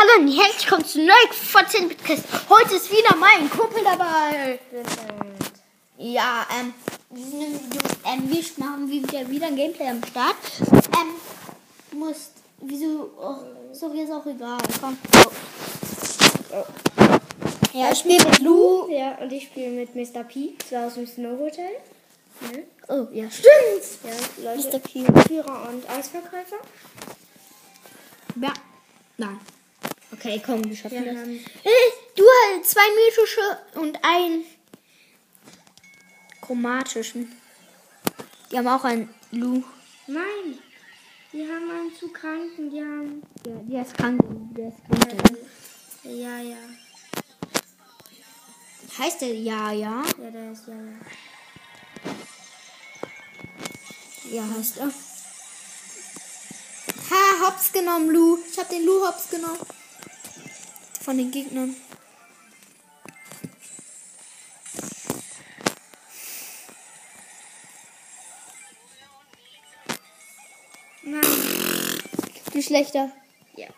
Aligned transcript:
Hallo 0.00 0.22
und 0.22 0.34
herzlich 0.34 0.62
willkommen 0.62 0.84
zu 0.86 0.98
neu 1.00 1.12
von 1.30 1.66
10 1.66 1.88
Podcast. 1.90 2.24
Heute 2.48 2.76
ist 2.76 2.90
wieder 2.90 3.14
mein 3.16 3.50
Kumpel 3.50 3.84
dabei. 3.84 4.58
Ja, 5.98 6.46
ähm, 6.58 6.72
ähm, 7.14 8.30
wir 8.30 8.64
machen 8.64 8.90
wieder, 8.90 9.28
wieder 9.28 9.48
ein 9.48 9.56
Gameplay 9.56 9.88
am 9.88 10.02
Start. 10.04 10.36
Ähm, 10.70 11.16
du 11.90 11.98
musst, 11.98 12.32
wieso, 12.62 13.10
oh, 13.20 13.74
sorry, 13.74 14.00
ist 14.00 14.10
auch 14.10 14.24
egal. 14.24 14.58
Komm. 14.80 14.96
Oh. 16.52 16.64
Ja, 17.74 17.92
ich 17.92 17.98
spiele 17.98 18.24
mit 18.24 18.38
Lou. 18.38 18.88
Ja, 18.88 19.18
und 19.18 19.30
ich 19.30 19.44
spiele 19.44 19.68
mit 19.70 19.94
Mr. 19.94 20.24
P. 20.24 20.54
Zwar 20.66 20.86
aus 20.86 20.94
dem 20.94 21.06
Snow 21.06 21.38
Hotel. 21.38 21.72
Ne? 22.40 22.64
Oh, 22.88 23.06
ja, 23.12 23.30
stimmt. 23.30 23.50
Ja, 24.04 24.54
Leute. 24.54 24.66
Mr. 24.66 24.78
P. 24.78 25.04
Führer 25.28 25.68
und 25.68 25.90
Eisverkäufer. 25.90 26.56
Ja, 28.36 28.54
nein. 29.18 29.38
Okay, 30.20 30.42
komm, 30.44 30.62
wir 30.62 30.76
schaffen 30.76 31.02
Wir 31.02 31.14
das. 31.14 31.28
Äh, 31.64 31.70
du 32.14 32.24
halt 32.44 32.66
zwei 32.66 32.82
mythische 32.90 33.40
und 33.76 33.98
ein 34.02 34.44
chromatischen. 36.42 37.32
Die 38.50 38.58
haben 38.58 38.66
auch 38.68 38.84
ein 38.84 39.08
Lu. 39.30 39.64
Nein, 40.06 40.58
die 41.32 41.40
haben 41.50 41.70
einen 41.70 41.96
zu 41.98 42.08
kranken, 42.08 42.68
die 42.70 42.82
haben. 42.82 43.22
Ja, 43.46 43.54
der 43.62 43.80
ist 43.80 43.96
krank. 43.96 44.20
Der 44.54 44.68
ist 44.68 44.84
krank. 44.84 45.38
Ja, 46.02 46.38
ja. 46.38 46.56
Heißt 48.98 49.22
der 49.22 49.34
ja, 49.34 49.72
ja? 49.72 50.02
Ja, 50.22 50.30
der 50.30 50.52
ist 50.52 50.66
ja, 50.66 50.74
ja. 50.74 50.98
Ja, 54.30 54.54
heißt 54.54 54.76
er. 54.76 54.92
Ha, 57.10 57.46
hops 57.46 57.72
genommen, 57.72 58.10
Lu. 58.10 58.38
Ich 58.50 58.58
hab 58.58 58.68
den 58.68 58.84
Lu 58.84 59.00
hops 59.06 59.30
genommen. 59.30 59.79
Von 61.00 61.16
den 61.16 61.30
Gegnern. 61.30 61.74
Nein. 71.02 71.22
Viel 72.52 72.62
schlechter. 72.62 73.10
Ja. 73.56 73.68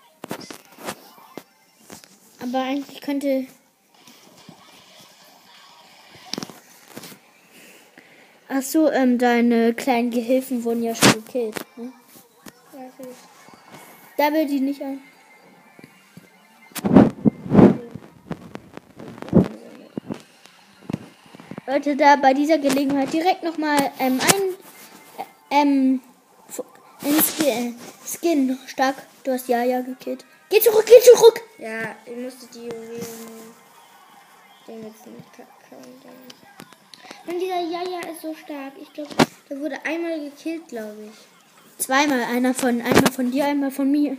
Aber 2.40 2.62
eigentlich 2.62 3.00
könnte. 3.00 3.46
Ach 8.48 8.62
so, 8.62 8.90
ähm, 8.90 9.16
deine 9.16 9.72
kleinen 9.72 10.10
Gehilfen 10.10 10.64
wurden 10.64 10.82
ja 10.82 10.94
schon 10.94 11.24
gekillt. 11.24 11.54
Ne? 11.76 11.92
Da 14.18 14.32
will 14.32 14.46
die 14.46 14.60
nicht 14.60 14.82
ein. 14.82 15.00
Leute, 21.72 21.96
da 21.96 22.16
bei 22.16 22.34
dieser 22.34 22.58
Gelegenheit 22.58 23.14
direkt 23.14 23.42
nochmal 23.42 23.78
ähm, 23.98 24.20
ein 24.20 24.54
ähm, 25.50 26.00
ein 27.00 27.22
Skin, 27.22 27.76
Skin 28.04 28.58
stark. 28.66 28.96
Du 29.24 29.32
hast 29.32 29.48
ja 29.48 29.62
ja 29.64 29.80
gekillt. 29.80 30.26
Geh 30.50 30.60
zurück, 30.60 30.84
geh 30.84 31.00
zurück! 31.00 31.40
Ja, 31.56 31.96
ich 32.04 32.14
musste 32.14 32.46
die 32.52 32.66
Juwelen. 32.66 33.06
Den 34.68 34.82
jetzt 34.84 35.06
nicht 35.06 35.32
kacken. 35.32 35.78
Und 37.26 37.40
dieser 37.40 37.62
Jaja 37.62 38.00
ist 38.12 38.20
so 38.20 38.34
stark. 38.34 38.72
Ich 38.78 38.92
glaube, 38.92 39.08
der 39.48 39.58
wurde 39.58 39.76
einmal 39.86 40.20
gekillt, 40.20 40.68
glaube 40.68 41.06
ich. 41.06 41.82
Zweimal, 41.82 42.22
einer 42.24 42.52
von, 42.52 42.82
einmal 42.82 43.12
von 43.12 43.30
dir, 43.30 43.46
einmal 43.46 43.70
von 43.70 43.90
mir. 43.90 44.18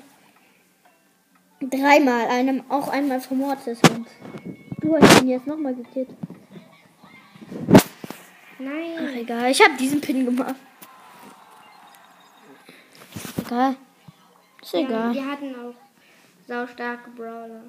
Dreimal, 1.61 2.29
einem 2.29 2.63
auch 2.69 2.87
einmal 2.87 3.21
von 3.21 3.37
Mortis 3.37 3.77
und 3.91 4.07
du 4.81 4.97
hast 4.97 5.21
ihn 5.21 5.29
jetzt 5.29 5.45
nochmal 5.45 5.75
gekillt. 5.75 6.09
Ach 8.55 8.59
Nein. 8.59 9.15
egal, 9.15 9.51
ich 9.51 9.61
habe 9.63 9.75
diesen 9.77 9.99
Pin 10.01 10.25
gemacht. 10.25 10.55
Egal. 13.45 13.75
Ist 14.61 14.73
Ja, 14.73 14.79
egal. 14.79 15.13
wir 15.13 15.25
hatten 15.31 15.55
auch 15.55 15.75
saustarke 16.47 17.09
Brawler. 17.11 17.63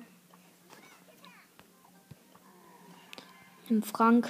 Im 3.71 3.83
Frank. 3.83 4.29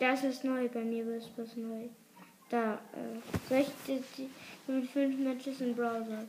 Das 0.00 0.24
ist 0.24 0.44
neu, 0.44 0.68
bei 0.68 0.82
mir 0.84 1.06
ist 1.16 1.30
was 1.36 1.56
neu. 1.56 1.88
Da, 2.50 2.74
äh, 2.74 3.18
soll 3.48 3.58
ich 3.58 3.98
mit 4.66 4.90
fünf 4.90 5.18
Matches 5.18 5.60
in 5.60 5.74
Browser? 5.74 6.24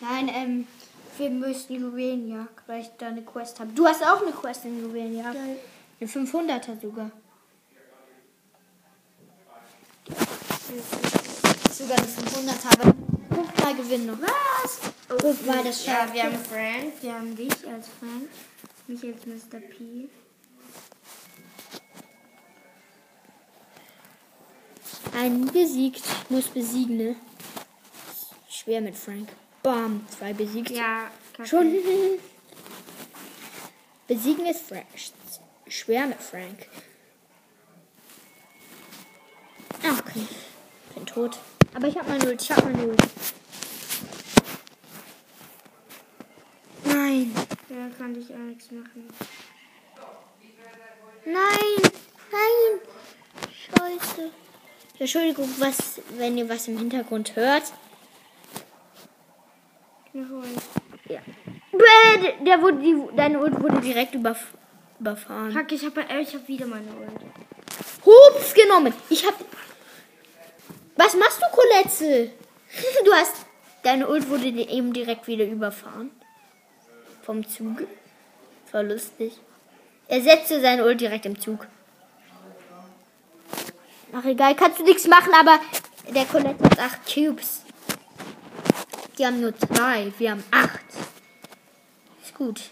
Nein, 0.00 0.28
ähm, 0.34 0.66
wir 1.16 1.30
müssen 1.30 1.74
Juwelenjagd, 1.76 2.66
weil 2.66 2.82
ich 2.82 2.90
da 2.98 3.08
eine 3.08 3.22
Quest 3.22 3.60
habe. 3.60 3.72
Du 3.72 3.86
hast 3.86 4.02
auch 4.02 4.22
eine 4.22 4.32
Quest 4.32 4.64
in 4.66 4.80
Juwelenjagd. 4.80 5.36
Eine 6.00 6.08
500er 6.10 6.80
sogar. 6.80 7.10
Sogar 11.72 11.96
eine 11.98 12.06
500er, 12.06 12.72
aber 12.72 12.94
fünfmal 13.34 13.74
gewinnen 13.74 14.06
noch. 14.06 14.18
Was? 14.20 14.80
Fünfmal 15.20 15.64
das 15.64 15.86
Ja, 15.86 15.92
Schaf. 15.94 16.12
wir 16.14 16.22
haben 16.24 16.38
Frank, 16.44 16.92
wir 17.00 17.14
haben 17.14 17.36
dich 17.36 17.52
als 17.66 17.88
Frank, 17.98 18.28
mich 18.86 19.02
als 19.04 19.26
Mr. 19.26 19.60
P. 19.60 20.08
Einen 25.16 25.46
besiegt. 25.46 26.02
Muss 26.28 26.48
besiegen, 26.48 26.96
ne? 26.96 27.16
Schwer 28.48 28.80
mit 28.80 28.96
Frank. 28.96 29.28
Bam, 29.62 30.04
zwei 30.18 30.32
besiegt. 30.32 30.70
Ja, 30.70 31.10
kacke. 31.36 31.48
Schon. 31.48 31.72
Besiegen 34.06 34.44
ist 34.46 34.60
Frank. 34.68 34.84
Schwer 35.66 36.06
mit 36.06 36.20
Frank. 36.22 36.66
Ah, 39.84 39.96
okay. 39.98 40.26
Bin 40.94 41.06
tot. 41.06 41.38
Aber 41.74 41.88
ich 41.88 41.96
hab 41.96 42.08
meine 42.08 42.26
Ult. 42.28 42.42
Ich 42.42 42.50
hab 42.50 42.64
meine 42.64 42.86
Ult. 42.86 43.02
Nein. 46.84 47.34
Da 47.68 47.88
kann 47.98 48.14
ich 48.18 48.32
auch 48.32 48.38
nichts 48.38 48.70
machen. 48.70 49.08
Nein. 51.24 51.90
Nein. 52.32 52.80
Scheiße. 53.52 54.30
Entschuldigung, 54.98 55.48
was, 55.58 56.00
wenn 56.16 56.38
ihr 56.38 56.48
was 56.48 56.68
im 56.68 56.78
Hintergrund 56.78 57.34
hört. 57.36 57.64
Ja. 60.12 61.20
Bäh, 61.72 62.44
Der 62.44 62.62
wurde, 62.62 62.78
die, 62.78 62.96
deine 63.16 63.40
Ult 63.40 63.60
wurde 63.60 63.80
direkt 63.80 64.14
überf 64.14 64.54
überfahren. 65.00 65.52
Kacke, 65.52 65.74
ich 65.74 65.84
habe 65.84 66.04
ich 66.20 66.34
hab 66.34 66.46
wieder 66.48 66.66
meine 66.66 66.86
Ult. 66.86 67.20
Hups 68.06 68.54
genommen. 68.54 68.94
Ich 69.10 69.26
hab. 69.26 69.34
Was 70.96 71.14
machst 71.16 71.40
du, 71.40 71.46
Koletze? 71.56 72.30
Du 73.04 73.12
hast. 73.12 73.46
Deine 73.82 74.08
Ult 74.08 74.28
wurde 74.30 74.50
dir 74.50 74.68
eben 74.68 74.92
direkt 74.92 75.26
wieder 75.26 75.44
überfahren. 75.44 76.10
Vom 77.22 77.46
Zug. 77.46 77.86
Voll 78.70 78.86
lustig. 78.86 79.34
Er 80.08 80.20
setzte 80.22 80.60
seine 80.60 80.84
Ult 80.84 81.00
direkt 81.00 81.26
im 81.26 81.38
Zug. 81.38 81.66
Ach 84.12 84.24
egal, 84.24 84.54
kannst 84.54 84.78
du 84.78 84.84
nichts 84.84 85.06
machen, 85.06 85.32
aber 85.38 85.58
der 86.14 86.24
Colette 86.24 86.64
hat 86.64 86.78
acht 86.78 87.00
Cubes. 87.12 87.62
Die 89.18 89.26
haben 89.26 89.40
nur 89.40 89.56
zwei, 89.56 90.12
wir 90.18 90.30
haben 90.30 90.44
acht. 90.50 90.84
Ist 92.22 92.34
gut. 92.34 92.62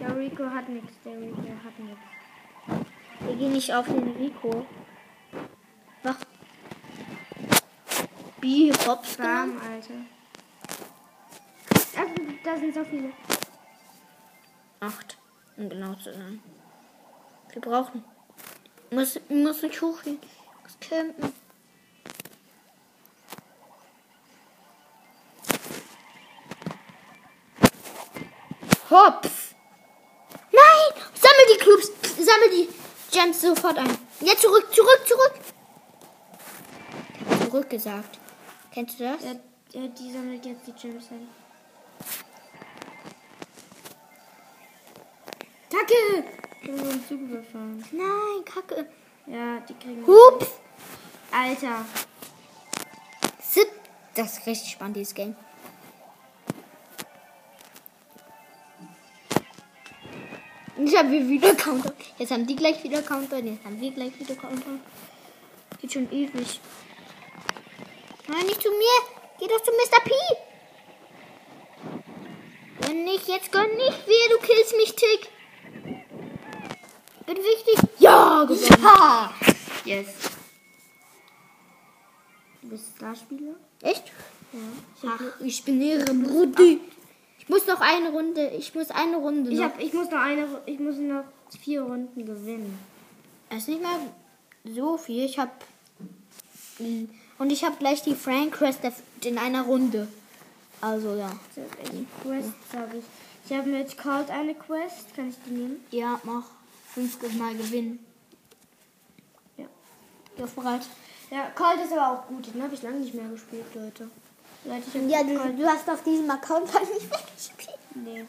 Der 0.00 0.16
Rico 0.16 0.44
hat 0.44 0.68
nichts, 0.68 0.92
der 1.04 1.12
Rico 1.12 1.36
hat 1.64 1.78
nichts. 1.78 2.86
Wir 3.20 3.36
gehen 3.36 3.52
nicht 3.52 3.74
auf 3.74 3.86
den 3.86 4.14
Rico. 4.18 4.66
Mach. 6.06 6.14
B 8.40 8.72
Hops 8.86 9.16
Bam, 9.16 9.56
genommen. 9.56 9.60
Alter. 9.60 9.94
Also, 11.98 12.14
da 12.44 12.56
sind 12.56 12.74
so 12.74 12.84
viele. 12.84 13.12
Acht, 14.78 15.18
um 15.56 15.68
genau 15.68 15.94
zu 15.94 16.12
sein. 16.12 16.40
Wir 17.52 17.60
brauchen. 17.60 18.04
Muss, 18.92 19.18
muss 19.28 19.62
nicht 19.62 19.82
hochgehen. 19.82 20.20
Muss 20.62 20.78
campen. 20.78 21.32
Hops! 28.88 29.56
Nein! 30.52 31.02
Sammel 31.14 31.46
die 31.52 31.58
Clubs! 31.58 31.90
Sammel 32.24 32.50
die 32.50 32.68
Gems 33.10 33.40
sofort 33.40 33.76
ein. 33.76 33.98
Jetzt 34.20 34.42
zurück, 34.42 34.72
zurück, 34.72 35.00
zurück! 35.04 35.32
Zurück 35.34 35.55
zurückgesagt. 37.56 38.18
Kennst 38.70 39.00
du 39.00 39.04
das? 39.04 39.22
Ja, 39.72 39.86
die 39.86 40.12
sammelt 40.12 40.44
jetzt 40.44 40.66
die 40.66 40.72
Gems 40.72 41.06
ein. 41.10 41.26
Kacke! 45.70 46.24
Ich 46.62 47.08
bin 47.08 47.44
vom 47.44 47.78
Nein, 47.92 48.44
Kacke. 48.44 48.86
Ja, 49.26 49.60
die 49.60 49.74
kriegen. 49.74 50.06
Hups! 50.06 50.48
Alter. 51.32 51.84
Zip. 53.40 53.68
Das 54.14 54.38
ist 54.38 54.46
richtig 54.46 54.72
spannend, 54.72 54.96
dieses 54.96 55.14
Game. 55.14 55.34
Jetzt 60.78 60.96
haben 60.96 61.10
wir 61.10 61.28
wieder 61.28 61.54
Counter. 61.54 61.92
Jetzt 62.18 62.30
haben 62.30 62.46
die 62.46 62.56
gleich 62.56 62.82
wieder 62.84 63.02
Counter. 63.02 63.38
Jetzt 63.38 63.64
haben 63.64 63.80
wir 63.80 63.90
gleich 63.92 64.18
wieder 64.18 64.34
Counter. 64.34 64.78
Geht 65.80 65.92
schon 65.92 66.10
ewig. 66.12 66.60
Nein, 68.28 68.46
nicht 68.46 68.62
zu 68.62 68.70
mir. 68.70 69.16
Geh 69.38 69.46
doch 69.46 69.62
zu 69.62 69.70
Mr. 69.70 70.00
P. 70.02 70.10
Gönn 72.80 73.04
nicht, 73.04 73.28
jetzt 73.28 73.52
gönn 73.52 73.76
nicht. 73.76 74.06
Wehe, 74.06 74.28
du 74.30 74.38
killst 74.38 74.76
mich, 74.76 74.94
Tick. 74.94 75.28
Bin 77.26 77.36
wichtig. 77.36 77.88
Ja, 77.98 78.44
gewonnen. 78.44 78.82
Ja. 78.82 79.34
Yes. 79.84 80.06
Du 82.62 82.68
bist 82.68 82.96
Starspieler? 82.96 83.54
Echt? 83.82 84.04
Ja. 84.52 84.60
Ich, 84.96 85.08
hab, 85.08 85.20
ich 85.40 85.64
bin 85.64 85.82
ihre 85.82 86.14
Brudi. 86.14 86.80
Ich 87.38 87.48
muss 87.48 87.66
noch 87.66 87.80
eine 87.80 88.10
Runde. 88.10 88.48
Ich 88.50 88.74
muss 88.74 88.90
eine 88.90 89.16
Runde. 89.16 89.50
Ich, 89.50 89.58
noch. 89.58 89.64
hab, 89.66 89.80
ich 89.80 89.92
muss 89.92 90.10
noch 90.10 90.20
eine, 90.20 90.62
ich 90.66 90.78
muss 90.78 90.96
noch 90.96 91.24
vier 91.60 91.82
Runden 91.82 92.26
gewinnen. 92.26 92.78
Es 93.50 93.58
ist 93.58 93.68
nicht 93.68 93.82
mehr 93.82 94.00
so 94.64 94.96
viel. 94.96 95.24
Ich 95.24 95.38
habe 95.38 95.52
und 97.38 97.50
ich 97.50 97.64
habe 97.64 97.76
gleich 97.76 98.02
die 98.02 98.14
Frank 98.14 98.54
Quest 98.54 98.80
in 99.22 99.38
einer 99.38 99.62
Runde. 99.62 100.08
Also 100.80 101.14
ja. 101.14 101.30
Quests 102.22 102.74
habe 102.74 102.98
ich. 102.98 103.04
Ich 103.48 103.56
habe 103.56 103.68
mir 103.68 103.80
jetzt 103.80 103.96
Cold 103.96 104.30
eine 104.30 104.54
Quest. 104.54 105.14
Kann 105.14 105.28
ich 105.28 105.36
die 105.46 105.52
nehmen? 105.52 105.84
Ja, 105.90 106.20
mach. 106.24 106.44
Fünfmal 106.92 107.54
gewinnen. 107.54 108.04
Ja. 109.56 109.66
Ja, 110.38 110.46
bereit. 110.46 110.82
Ja, 111.30 111.50
Cold 111.54 111.84
ist 111.84 111.92
aber 111.92 112.12
auch 112.12 112.26
gut. 112.26 112.52
Den 112.52 112.62
habe 112.62 112.74
ich 112.74 112.82
lange 112.82 113.00
nicht 113.00 113.14
mehr 113.14 113.28
gespielt, 113.28 113.66
Leute. 113.74 114.10
Leute, 114.64 114.98
Ja, 115.08 115.22
du, 115.22 115.56
du 115.56 115.66
hast 115.66 115.88
auf 115.88 116.02
diesem 116.02 116.28
Account 116.30 116.72
halt 116.74 116.92
nicht 116.92 117.08
mehr 117.08 117.20
gespielt. 117.34 117.78
Nee. 117.94 118.24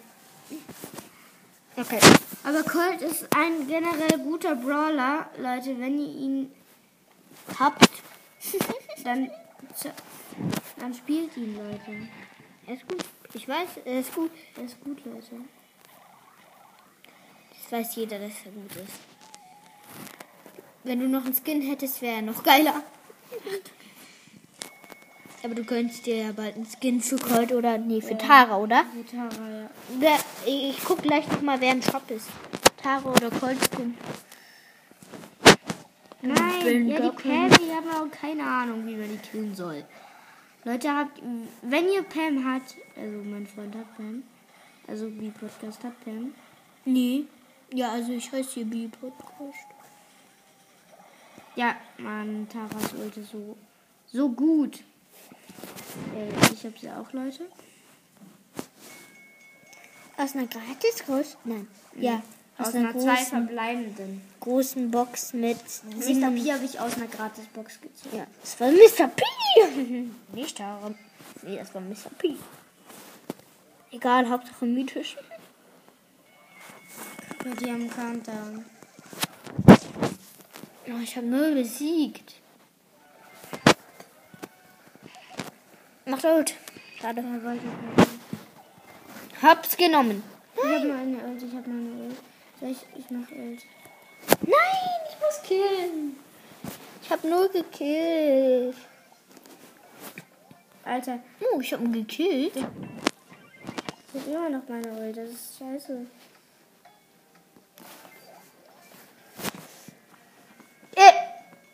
Okay. 1.76 2.00
Aber 2.44 2.64
Colt 2.64 3.02
ist 3.02 3.28
ein 3.36 3.68
generell 3.68 4.20
guter 4.20 4.56
Brawler, 4.56 5.30
Leute. 5.38 5.80
Wenn 5.80 6.00
ihr 6.00 6.14
ihn 6.14 6.52
Habt. 7.60 7.90
dann, 9.04 9.30
dann 10.80 10.94
spielt 10.94 11.36
ihn, 11.38 11.56
Leute. 11.56 12.08
Er 12.66 12.74
ist 12.74 12.88
gut. 12.88 13.06
Ich 13.34 13.48
weiß, 13.48 13.70
er 13.86 14.00
ist 14.00 14.14
gut. 14.14 14.32
Er 14.56 14.64
ist 14.64 14.84
gut, 14.84 15.06
Leute. 15.06 15.36
Das 17.52 17.72
weiß 17.72 17.96
jeder, 17.96 18.20
dass 18.20 18.46
er 18.46 18.52
gut 18.52 18.76
ist. 18.76 19.00
Wenn 20.84 21.00
du 21.00 21.08
noch 21.08 21.26
einen 21.26 21.36
Skin 21.36 21.62
hättest, 21.62 22.02
wäre 22.02 22.18
er 22.18 22.22
noch 22.22 22.44
geiler. 22.44 22.84
Aber 25.44 25.54
du 25.54 25.64
könntest 25.64 26.06
dir 26.06 26.18
ja 26.18 26.32
bald 26.32 26.56
einen 26.56 26.66
Skin 26.66 27.02
für 27.02 27.18
Colt 27.18 27.52
oder 27.52 27.78
nee, 27.78 28.02
für 28.02 28.18
Tara, 28.18 28.58
oder? 28.58 28.86
Gitarre, 28.94 29.62
ja. 29.62 29.70
Wer, 30.00 30.18
ich 30.46 30.84
guck 30.84 31.02
gleich 31.02 31.28
noch 31.28 31.42
mal, 31.42 31.62
wer 31.62 31.74
im 31.74 31.82
Shop 31.82 32.10
ist. 32.10 32.28
Tara 32.82 33.12
oder 33.12 33.30
Colt 33.30 33.58
Skin. 33.74 33.96
Nein, 36.28 36.88
ja, 36.88 37.00
die 37.00 37.16
Pam, 37.16 37.50
die 37.50 37.72
haben 37.72 37.90
auch 37.90 38.12
keine 38.12 38.44
Ahnung, 38.44 38.86
wie 38.86 38.96
man 38.96 39.10
die 39.10 39.18
killen 39.18 39.56
soll. 39.56 39.84
Leute, 40.64 40.94
habt, 40.94 41.22
wenn 41.62 41.90
ihr 41.90 42.04
Pam 42.04 42.44
hat, 42.44 42.64
also 42.96 43.18
mein 43.24 43.48
Freund 43.48 43.76
hat 43.76 43.96
Pam, 43.96 44.24
also 44.88 45.08
wie 45.20 45.30
Podcast 45.30 45.84
hat 45.84 46.04
Pam, 46.04 46.34
Nee. 46.88 47.26
Ja, 47.74 47.92
also 47.92 48.14
ich 48.14 48.32
heiße 48.32 48.54
hier 48.54 48.66
B 48.66 48.88
Podcast. 48.88 49.68
ja, 51.56 51.76
man, 51.98 52.48
Taras 52.48 52.94
Ult 52.94 53.18
ist 53.18 53.32
so, 53.32 53.58
so 54.08 54.30
gut. 54.30 54.80
Äh, 56.16 56.54
ich 56.54 56.66
hab 56.66 56.80
sie 56.80 56.90
auch, 56.90 57.12
Leute. 57.12 57.46
Aus 60.16 60.34
einer 60.34 60.48
gratis 60.48 61.04
groß? 61.06 61.38
Nein. 61.44 61.68
Ja. 61.98 62.24
Aus, 62.58 62.74
einer 62.74 62.90
einer 62.90 63.00
zwei 63.00 63.18
verbleibenden. 63.18 64.22
großen 64.40 64.90
Box 64.90 65.34
mit 65.34 65.58
Mr. 65.84 66.32
P 66.32 66.52
habe 66.52 66.66
ich 66.66 66.80
aus 66.80 66.96
einer 66.96 67.08
Gratisbox 67.08 67.80
gezogen. 67.82 68.18
Ja, 68.18 68.28
das 68.42 68.60
war 68.60 68.72
Mr. 68.72 69.08
P. 69.08 69.24
Nicht 70.34 70.58
Tara. 70.58 70.94
Nee, 71.44 71.58
das 71.58 71.74
war 71.76 71.82
Mr. 71.82 72.10
P. 72.18 72.36
Egal, 73.92 74.30
Hauptsache 74.30 74.66
mythisch. 74.66 75.18
Die 77.62 77.72
haben 77.72 77.90
Countdown. 77.90 78.66
Oh, 80.88 81.00
ich 81.02 81.16
habe 81.16 81.28
null 81.28 81.54
besiegt. 81.54 82.36
Macht 86.06 86.24
gut. 86.24 86.54
Schade. 87.00 87.24
Hab's 89.42 89.78
genommen. 89.78 90.24
Ich 90.56 90.64
habe 90.64 90.88
meine 90.88 91.18
Ult, 91.18 91.44
ich 91.44 91.54
habe 91.54 91.70
meine 91.70 92.04
Ult. 92.06 92.18
Ich, 92.62 92.78
ich 92.96 93.10
mach 93.12 93.30
Ult. 93.32 93.62
Nein, 94.42 95.02
ich 95.10 95.16
muss 95.22 95.42
killen. 95.44 96.18
Ich 97.04 97.12
habe 97.12 97.28
null 97.28 97.50
gekillt. 97.50 98.76
Alter, 100.84 101.20
Oh, 101.54 101.60
ich 101.62 101.72
habe 101.74 101.84
ihn 101.84 101.94
gekillt. 101.94 102.56
ich 102.56 102.64
habe 104.22 104.32
immer 104.32 104.50
noch 104.50 104.68
meine 104.68 104.92
Ult. 104.92 105.18
Das 105.18 105.30
ist 105.30 105.58
scheiße. 105.60 106.06
Äh. 110.96 111.12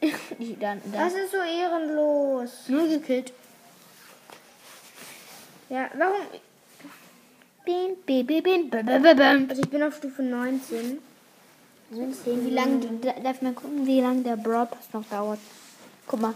Dann, 0.60 0.82
da. 0.92 1.06
Das 1.06 1.14
ist 1.14 1.32
so 1.32 1.38
ehrenlos. 1.38 2.68
Null 2.68 2.90
gekillt. 2.90 3.32
Ja, 5.70 5.90
warum? 5.98 6.18
Bim, 7.66 7.96
bim, 8.06 8.26
bim, 8.28 8.44
bim, 8.44 8.70
bim, 8.70 8.86
bim, 8.86 9.02
bim. 9.18 9.50
Also 9.50 9.62
ich 9.62 9.70
bin 9.70 9.84
auf 9.84 9.96
Stufe 9.96 10.22
19. 10.22 11.00
Wie 11.92 12.50
lange, 12.50 12.80
da- 13.02 13.20
darf 13.22 13.42
man 13.42 13.56
gucken, 13.56 13.86
wie 13.86 14.02
lange 14.02 14.24
der 14.24 14.36
Brawl 14.36 14.66
Pass 14.66 14.92
noch 14.94 15.06
dauert. 15.10 15.40
Guck 16.08 16.22
mal. 16.22 16.34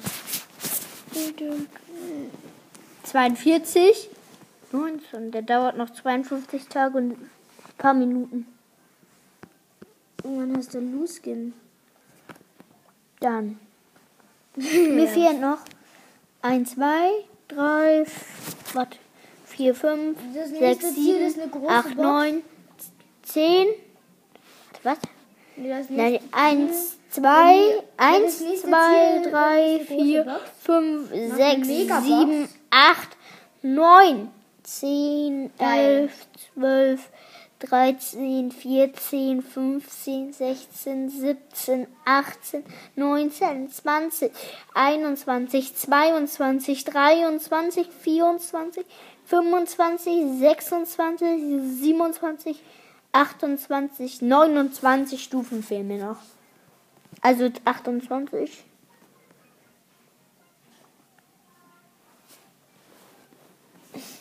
42. 3.04 4.10
19. 4.72 5.32
Der 5.32 5.42
dauert 5.42 5.78
noch 5.78 5.90
52 5.90 6.68
Tage 6.68 6.98
und 6.98 7.12
ein 7.12 7.30
paar 7.78 7.94
Minuten. 7.94 8.46
Irgendwann 10.24 10.58
hast 10.58 10.74
du 10.74 10.80
Luskin. 10.80 11.54
Dann. 13.20 13.60
Mir 14.56 15.08
fehlen 15.08 15.40
noch 15.42 15.60
1, 16.42 16.72
2, 16.76 17.10
3, 17.48 18.06
warte, 18.74 18.98
4, 19.58 19.76
5, 19.76 20.18
Das 20.34 20.50
6, 20.50 20.60
nächste 20.62 20.94
Ziel 20.94 21.18
ist 21.18 21.34
7, 21.36 21.42
eine 21.42 21.52
große 21.52 21.70
8, 21.74 21.84
Box. 21.96 21.98
9, 21.98 22.42
10. 23.24 23.68
Was? 24.84 24.98
Nein, 25.56 25.86
nächste- 25.90 26.34
1, 26.38 26.98
2, 27.10 27.56
Ja, 27.56 27.76
das 27.76 27.84
1, 27.98 28.42
nächste 28.42 28.68
2, 28.70 29.22
Ziel 29.24 29.32
3, 29.32 29.76
ist 29.76 29.78
eine 29.80 29.86
große 29.88 30.04
4, 30.04 30.24
Box. 30.24 30.42
5, 30.64 31.12
eine 31.12 31.36
6, 31.36 31.68
Megabox. 31.68 32.06
7, 32.08 32.50
8, 32.70 33.18
9, 33.64 34.30
10, 34.64 35.52
Geil. 35.58 36.02
11, 36.04 36.28
12, 36.54 37.10
13, 37.60 38.52
14, 38.52 39.42
15, 39.42 40.32
16, 40.32 41.10
17, 41.10 41.88
18, 42.06 42.64
19, 42.96 43.72
20, 43.72 44.32
21, 44.76 45.76
22, 45.76 46.84
23, 46.86 47.88
24, 48.04 48.86
25, 49.28 50.40
26, 50.40 51.20
27, 51.82 52.64
28, 53.12 54.22
29 54.22 55.24
Stufen 55.24 55.64
fehlen 55.64 55.88
mir 55.88 56.06
noch. 56.06 56.18
Also 57.22 57.50
28. 57.66 58.64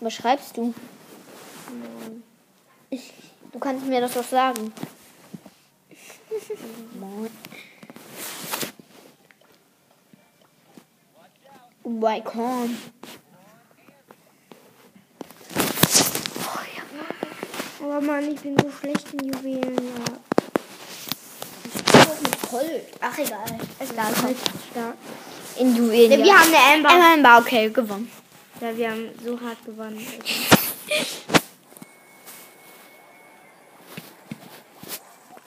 Was 0.01 0.13
schreibst 0.13 0.57
du? 0.57 0.75
Ich, 2.91 3.13
du 3.53 3.59
kannst 3.61 3.87
mir 3.87 4.01
das 4.01 4.15
doch 4.15 4.25
sagen. 4.25 4.73
Why 11.85 12.21
can't? 12.21 12.77
Aber 17.83 18.01
Mann, 18.01 18.33
ich 18.33 18.41
bin 18.41 18.57
so 18.59 18.71
schlecht 18.71 19.13
in 19.13 19.33
Juwelen. 19.33 19.77
Ja. 19.77 20.15
mit 22.23 22.51
Gold. 22.51 22.83
Ach 23.01 23.19
egal. 23.19 23.59
Egal. 23.79 24.23
Halt 24.23 24.37
stark. 24.71 24.95
In 25.59 25.77
Juwelen. 25.77 26.23
Wir 26.23 26.39
haben 26.39 26.55
eine 26.55 26.75
Amber. 26.75 26.91
Amber. 26.91 27.07
Amber, 27.13 27.39
okay, 27.39 27.71
gewonnen. 27.71 28.11
Ja, 28.61 28.77
wir 28.77 28.91
haben 28.91 29.11
so 29.25 29.41
hart 29.41 29.65
gewonnen. 29.65 30.01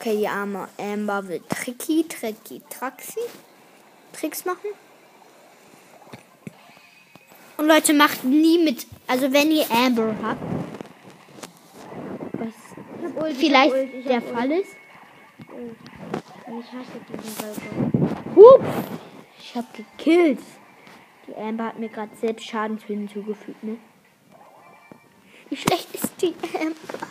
Okay, 0.00 0.16
die 0.16 0.28
arme 0.28 0.66
Amber 0.78 1.28
will 1.28 1.42
Tricky, 1.46 2.06
Tricky, 2.08 2.62
Traxi. 2.70 3.20
Tricks 4.18 4.46
machen. 4.46 4.70
Und 7.58 7.66
Leute, 7.66 7.92
macht 7.92 8.24
nie 8.24 8.64
mit. 8.64 8.86
Also 9.06 9.30
wenn 9.30 9.50
ihr 9.50 9.70
Amber 9.70 10.14
habt, 10.22 10.40
Ich 10.40 10.59
Ult, 13.20 13.30
ich 13.32 13.38
vielleicht 13.38 13.72
hab 13.72 13.80
Ult, 13.80 14.06
der 14.06 14.16
hab 14.16 14.26
Ult. 14.26 14.34
Fall 14.34 14.50
ist. 14.52 14.76
Und 16.46 16.60
ich 16.60 16.72
hasse 16.72 17.00
diesen 17.22 17.34
Balkon. 17.36 18.36
Hups! 18.36 18.68
Ich 19.38 19.56
hab 19.56 19.74
gekillt. 19.74 20.40
Die 21.26 21.34
Amber 21.34 21.66
hat 21.66 21.78
mir 21.78 21.88
gerade 21.88 22.10
selbst 22.20 22.46
Schaden 22.46 22.78
hinzugefügt, 22.78 23.62
ne? 23.62 23.78
Wie 25.48 25.56
schlecht 25.56 25.94
ist 25.94 26.12
die 26.20 26.34
Amber? 26.54 27.06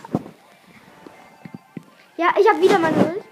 Ja, 2.18 2.34
ich 2.40 2.50
habe 2.50 2.62
wieder 2.62 2.80
meine 2.80 2.98
Ult. 2.98 3.24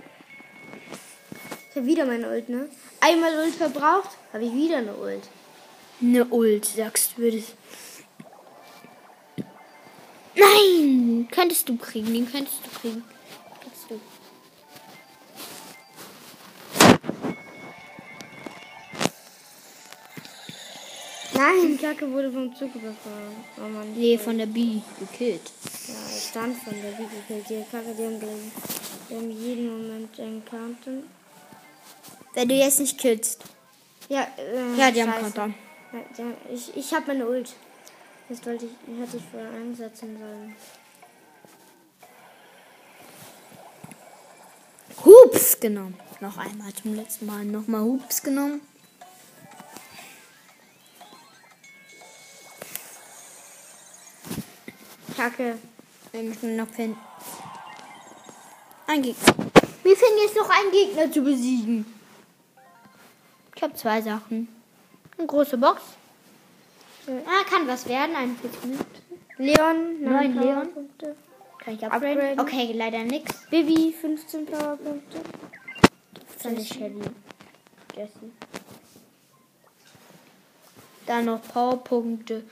Ich 1.69 1.75
habe 1.75 1.86
wieder 1.86 2.05
meine 2.05 2.29
Ult, 2.29 2.50
ne? 2.50 2.69
Einmal 3.00 3.34
Ult 3.43 3.55
verbraucht, 3.55 4.17
habe 4.34 4.46
ich 4.46 4.53
wieder 4.53 4.77
eine 4.77 4.96
Ult. 4.96 5.29
Eine 6.01 6.25
Ult, 6.25 6.65
sagst 6.65 7.17
du, 7.17 7.24
würdest. 7.24 7.55
Nein! 10.38 11.27
Könntest 11.32 11.67
du 11.67 11.77
kriegen, 11.77 12.13
den 12.13 12.32
könntest 12.32 12.60
du 12.65 12.79
kriegen. 12.79 13.03
Kriegst 13.62 13.89
du. 13.89 14.00
Nein, 21.34 21.77
die 21.77 21.77
Kacke 21.77 22.12
wurde 22.12 22.32
vom 22.32 22.56
Zug 22.56 22.74
überfahren. 22.75 23.36
Oh 23.58 23.67
Mann. 23.67 23.94
Nee, 23.96 24.17
von 24.17 24.38
der 24.38 24.46
B 24.48 24.79
gekillt. 25.00 25.41
Ja, 25.88 25.94
ich 26.17 26.24
stand 26.29 26.58
von 26.58 26.74
der 26.82 26.98
Wiege 26.98 27.10
gekillt. 27.27 27.50
Die 27.50 27.63
Kacke, 27.70 27.94
die 27.98 28.03
haben, 28.06 28.20
gleich- 28.20 29.10
die 29.10 29.15
haben 29.15 29.32
jeden 29.32 29.67
Moment 29.70 30.17
encounter. 30.20 31.03
Wenn 32.34 32.50
du 32.50 32.56
jetzt 32.56 32.79
nicht 32.79 32.98
killst. 32.98 33.44
Ja, 34.10 34.27
äh, 34.38 34.77
Ja, 34.77 34.89
die 34.91 35.01
haben 35.03 35.12
scheiße. 35.12 35.24
Counter. 35.34 35.53
Ja, 35.94 36.00
die 36.17 36.22
haben, 36.24 36.34
ich 36.53 36.75
ich 36.77 36.94
habe 36.94 37.08
meine 37.08 37.27
Ult. 37.27 37.53
Das 38.29 38.46
wollte 38.46 38.65
ich, 38.65 39.00
hätte 39.00 39.17
ich 39.17 39.24
vorher 39.31 39.51
einsetzen 39.51 40.17
sollen. 40.17 40.55
Hups 45.05 45.60
genommen. 45.60 45.98
Noch 46.19 46.38
einmal 46.38 46.74
zum 46.74 46.96
letzten 46.96 47.25
Mal. 47.25 47.46
Nochmal 47.46 47.81
Hups 47.81 48.22
genommen. 48.22 48.62
Kacke. 55.15 55.57
Wir 56.12 56.24
müssen 56.24 56.57
noch 56.57 56.67
finden. 56.67 56.98
Ein 58.88 59.01
Gegner. 59.01 59.34
Wir 59.84 59.96
finden 59.96 60.17
jetzt 60.24 60.36
noch 60.36 60.50
einen 60.50 60.72
Gegner 60.72 61.12
zu 61.12 61.22
besiegen. 61.22 61.86
Ich 63.55 63.63
habe 63.63 63.74
zwei 63.74 64.01
Sachen. 64.01 64.48
Eine 65.17 65.27
große 65.27 65.57
Box. 65.57 65.81
Ah, 67.08 67.44
kann 67.50 67.68
was 67.68 67.88
werden. 67.88 68.16
41 68.16 68.64
Minuten. 68.64 68.86
Leon, 69.38 70.02
Neun 70.02 70.14
9 70.14 70.34
Leon. 70.34 70.62
Powerpunkte. 70.62 71.16
Kann 71.60 71.74
ich 71.76 71.86
upgraden? 71.86 72.18
Upgraden. 72.18 72.40
Okay, 72.40 72.74
leider 72.74 73.04
nix. 73.04 73.46
Bibi, 73.50 73.94
15 73.94 74.46
Powerpunkte. 74.46 75.20
Dann 76.44 76.58
ist 76.58 76.74
Shelly. 76.74 77.02
Jessie. 77.96 78.32
Dann 81.06 81.26
noch 81.26 81.42
Powerpunkte 81.42 82.44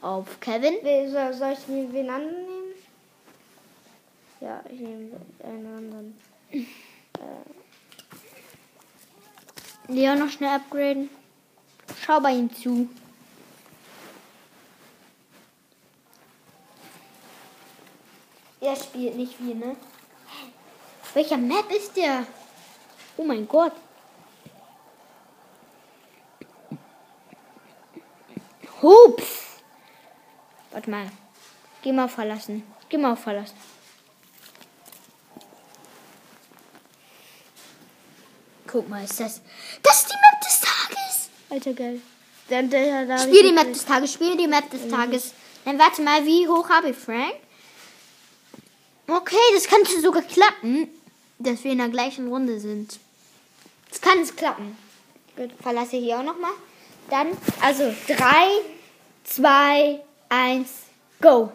auf 0.00 0.40
Kevin. 0.40 0.74
Soll, 1.10 1.34
soll 1.34 1.52
ich 1.52 1.68
mir 1.68 1.92
wen 1.92 2.10
anderen 2.10 2.42
nehmen? 2.46 2.74
Ja, 4.40 4.62
ich 4.70 4.80
nehme 4.80 5.20
einen 5.44 5.66
anderen. 5.76 6.18
Leon 9.88 10.18
noch 10.18 10.30
schnell 10.30 10.56
upgraden. 10.56 11.10
Schau 12.00 12.20
bei 12.20 12.32
ihm 12.32 12.52
zu. 12.54 12.88
Er 18.60 18.76
spielt 18.76 19.16
nicht 19.16 19.40
wie, 19.40 19.54
ne? 19.54 19.76
Welcher 21.14 21.38
Map 21.38 21.70
ist 21.70 21.96
der? 21.96 22.26
Oh 23.16 23.24
mein 23.24 23.48
Gott. 23.48 23.72
Hups. 28.82 29.60
Warte 30.70 30.90
mal. 30.90 31.10
Geh 31.82 31.92
mal 31.92 32.08
verlassen. 32.08 32.62
Geh 32.88 32.98
mal 32.98 33.12
auf 33.12 33.20
verlassen. 33.20 33.56
Guck 38.66 38.88
mal, 38.88 39.02
ist 39.04 39.18
das. 39.18 39.40
Das 39.82 40.02
ist 40.02 40.12
die 40.12 40.16
Map 40.16 40.40
des 40.42 40.60
Tages. 40.60 41.30
Alter, 41.50 41.72
geil. 41.72 42.00
Dann, 42.48 42.70
der, 42.70 43.06
da 43.06 43.18
Spiel 43.18 43.42
die 43.42 43.52
Map 43.52 43.72
des 43.72 43.84
Tages, 43.84 44.12
spiel 44.12 44.36
die 44.36 44.46
Map 44.46 44.70
des 44.70 44.88
Tages. 44.88 45.34
Dann 45.64 45.78
warte 45.78 46.02
mal, 46.02 46.24
wie 46.24 46.46
hoch 46.46 46.68
habe 46.68 46.90
ich, 46.90 46.96
Frank? 46.96 47.34
Okay, 49.10 49.36
das 49.54 49.66
könnte 49.66 50.00
sogar 50.00 50.22
klappen, 50.22 50.88
dass 51.40 51.64
wir 51.64 51.72
in 51.72 51.78
der 51.78 51.88
gleichen 51.88 52.28
Runde 52.28 52.60
sind. 52.60 53.00
Das 53.88 54.00
kann 54.00 54.20
es 54.20 54.36
klappen. 54.36 54.76
Gut, 55.36 55.50
verlasse 55.60 55.96
hier 55.96 56.20
auch 56.20 56.22
nochmal. 56.22 56.52
Dann, 57.08 57.36
also 57.60 57.92
3, 58.06 58.16
2, 59.24 60.00
1, 60.28 60.68
go. 61.20 61.50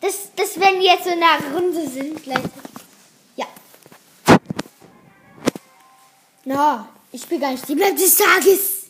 Das, 0.00 0.28
das, 0.36 0.60
wenn 0.60 0.78
wir 0.78 0.92
jetzt 0.92 1.06
in 1.08 1.18
der 1.18 1.52
Runde 1.52 1.88
sind, 1.88 2.22
gleich. 2.22 2.44
Ja. 3.34 3.46
Na, 6.44 6.88
ich 7.10 7.22
spiele 7.22 7.40
gar 7.40 7.50
nicht 7.50 7.68
die 7.68 7.74
Map 7.74 7.96
des 7.96 8.14
Tages. 8.14 8.84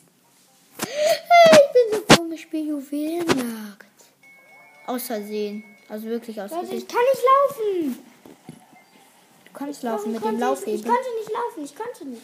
Ich 0.83 1.73
bin 1.73 2.01
so 2.07 2.15
froh, 2.15 2.31
ich 2.33 2.43
spiele 2.43 2.65
Juwelenjagd. 2.65 3.87
Aus 4.87 5.05
Versehen. 5.05 5.78
Also 5.89 6.07
wirklich 6.07 6.41
aus 6.41 6.51
Leute, 6.51 6.75
ich 6.75 6.87
kann 6.87 7.01
nicht 7.13 7.25
laufen. 7.25 8.05
Du 9.45 9.53
kannst 9.65 9.83
laufen 9.83 10.13
mit 10.13 10.23
dem 10.23 10.39
konnte 10.39 10.55
ich, 10.67 10.75
ich 10.75 10.85
Laufhebel. 10.85 10.93
konnte 10.93 11.15
nicht 11.19 11.31
laufen, 11.33 11.65
ich 11.65 11.77
konnte 11.77 12.05
nicht. 12.07 12.23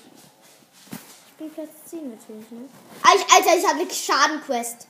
Ich 1.26 1.32
bin 1.38 1.50
Platz 1.50 1.68
10 1.86 2.10
natürlich, 2.10 2.50
ne? 2.50 2.68
Alter, 3.02 3.58
ich 3.58 3.66
habe 3.66 3.80
eine 3.80 3.90
Schadenquest. 3.90 4.86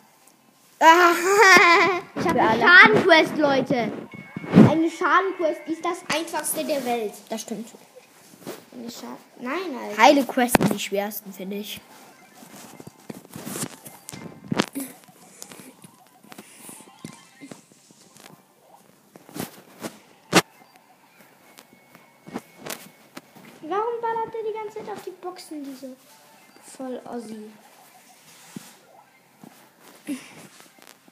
ich 2.16 2.28
habe 2.28 2.40
eine 2.40 2.62
Schadenquest, 2.62 3.36
Leute. 3.38 3.92
Eine 4.70 4.90
Schadenquest 4.90 5.60
ist 5.66 5.84
das 5.84 5.98
einfachste 6.14 6.64
der 6.64 6.84
Welt. 6.84 7.14
Das 7.30 7.40
stimmt. 7.42 7.68
Eine 8.76 8.90
Scha 8.90 9.16
Nein, 9.40 9.54
Alter. 9.88 10.02
Heile 10.02 10.24
Quests 10.24 10.58
sind 10.60 10.74
die 10.74 10.80
schwersten, 10.80 11.32
finde 11.32 11.56
ich. 11.56 11.80
Ossi? 27.04 27.50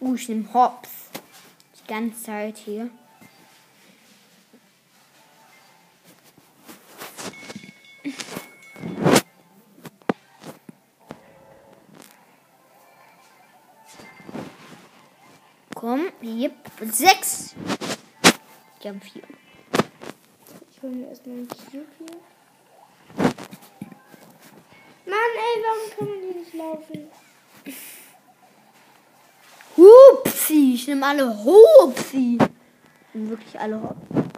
Uh, 0.01 0.15
ich 0.15 0.29
nehme 0.29 0.53
Hops. 0.53 0.91
Die 1.81 1.87
ganze 1.87 2.23
Zeit 2.23 2.59
hier. 2.59 2.91
Komm, 15.75 16.13
yep. 16.23 16.53
Sechs. 16.93 17.55
Die 18.83 18.89
haben 18.89 19.01
vier. 19.01 19.23
Ich 20.71 20.83
hole 20.83 20.95
mir 20.95 21.09
erstmal 21.09 21.37
einen 21.37 21.49
Cube 21.49 21.87
hier. 21.99 22.17
Mann, 25.13 25.33
ey, 25.37 25.57
warum 25.63 25.85
kann 25.95 26.09
man 26.09 26.19
hier 26.23 26.37
nicht 26.41 26.55
laufen? 26.55 26.99
Hupsi. 29.77 30.73
Ich 30.75 30.87
nehme 30.89 31.05
alle 31.07 31.27
Hupsi. 31.45 32.39
Und 33.13 33.29
wirklich 33.29 33.61
alle 33.61 33.77
Hupsi. 33.83 34.31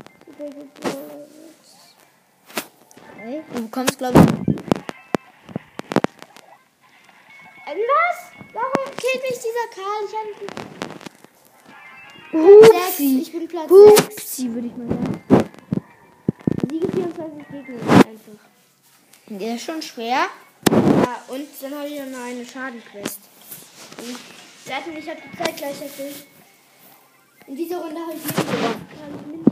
Okay. 3.13 3.45
Du 3.55 3.63
bekommst, 3.63 3.99
glaube 3.99 4.19
ich. 4.19 4.25
Äh, 7.67 7.77
Was? 7.93 8.19
Warum 8.53 8.85
killt 8.97 9.23
mich 9.23 9.39
dieser 9.39 9.69
Karl? 9.77 10.01
Ich 10.09 10.15
hab 10.17 10.27
Hupsi. 12.33 13.11
Ich 13.23 13.31
bin 13.31 13.47
Platz 13.47 13.69
6. 13.69 13.71
Hupsi, 13.71 14.53
würde 14.53 14.67
ich 14.67 14.77
mal 14.77 14.89
sagen. 14.89 15.23
Siege 16.69 16.89
24 16.89 17.49
Gegner 17.49 17.93
einfach. 17.93 18.41
Der 19.29 19.55
ist 19.55 19.65
schon 19.65 19.81
schwer. 19.81 20.29
Ja, 20.71 21.23
und 21.29 21.49
dann 21.61 21.75
habe 21.75 21.89
ich 21.89 22.01
noch 22.01 22.25
eine 22.25 22.45
Schadenquest. 22.45 23.19
Und 23.99 24.73
hat 24.75 24.87
mich 24.87 25.09
hat 25.09 25.19
die 25.19 25.37
Zeit 25.37 25.57
gleich 25.57 25.83
erfüllt. 25.83 26.27
In 27.47 27.57
dieser 27.57 27.79
Runde 27.79 28.01
habe 28.01 28.13
ich 28.15 28.25
nicht 28.25 28.37
gewonnen. 28.37 29.45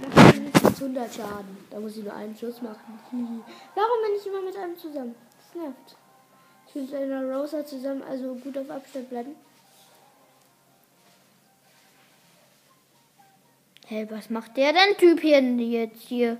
Ich 0.00 0.18
ich 0.18 0.40
mindestens 0.40 0.82
100 0.82 1.14
Schaden. 1.14 1.56
Da 1.70 1.80
muss 1.80 1.96
ich 1.96 2.04
nur 2.04 2.14
einen 2.14 2.36
Schuss 2.36 2.60
machen. 2.60 3.00
Warum 3.74 4.02
bin 4.02 4.20
ich 4.20 4.26
immer 4.26 4.42
mit 4.42 4.56
einem 4.56 4.78
zusammen? 4.78 5.14
Das 5.38 5.62
nervt. 5.62 5.96
Ich 6.68 6.74
will 6.74 6.82
mit 6.82 6.94
einer 6.94 7.36
Rosa 7.36 7.64
zusammen, 7.64 8.02
also 8.02 8.34
gut 8.34 8.58
auf 8.58 8.68
Abstand 8.68 9.08
bleiben. 9.08 9.36
Hey, 13.86 14.10
was 14.10 14.30
macht 14.30 14.56
der 14.56 14.72
denn 14.72 14.96
Typ 14.96 15.20
hier 15.20 15.40
jetzt 15.40 16.02
hier? 16.02 16.38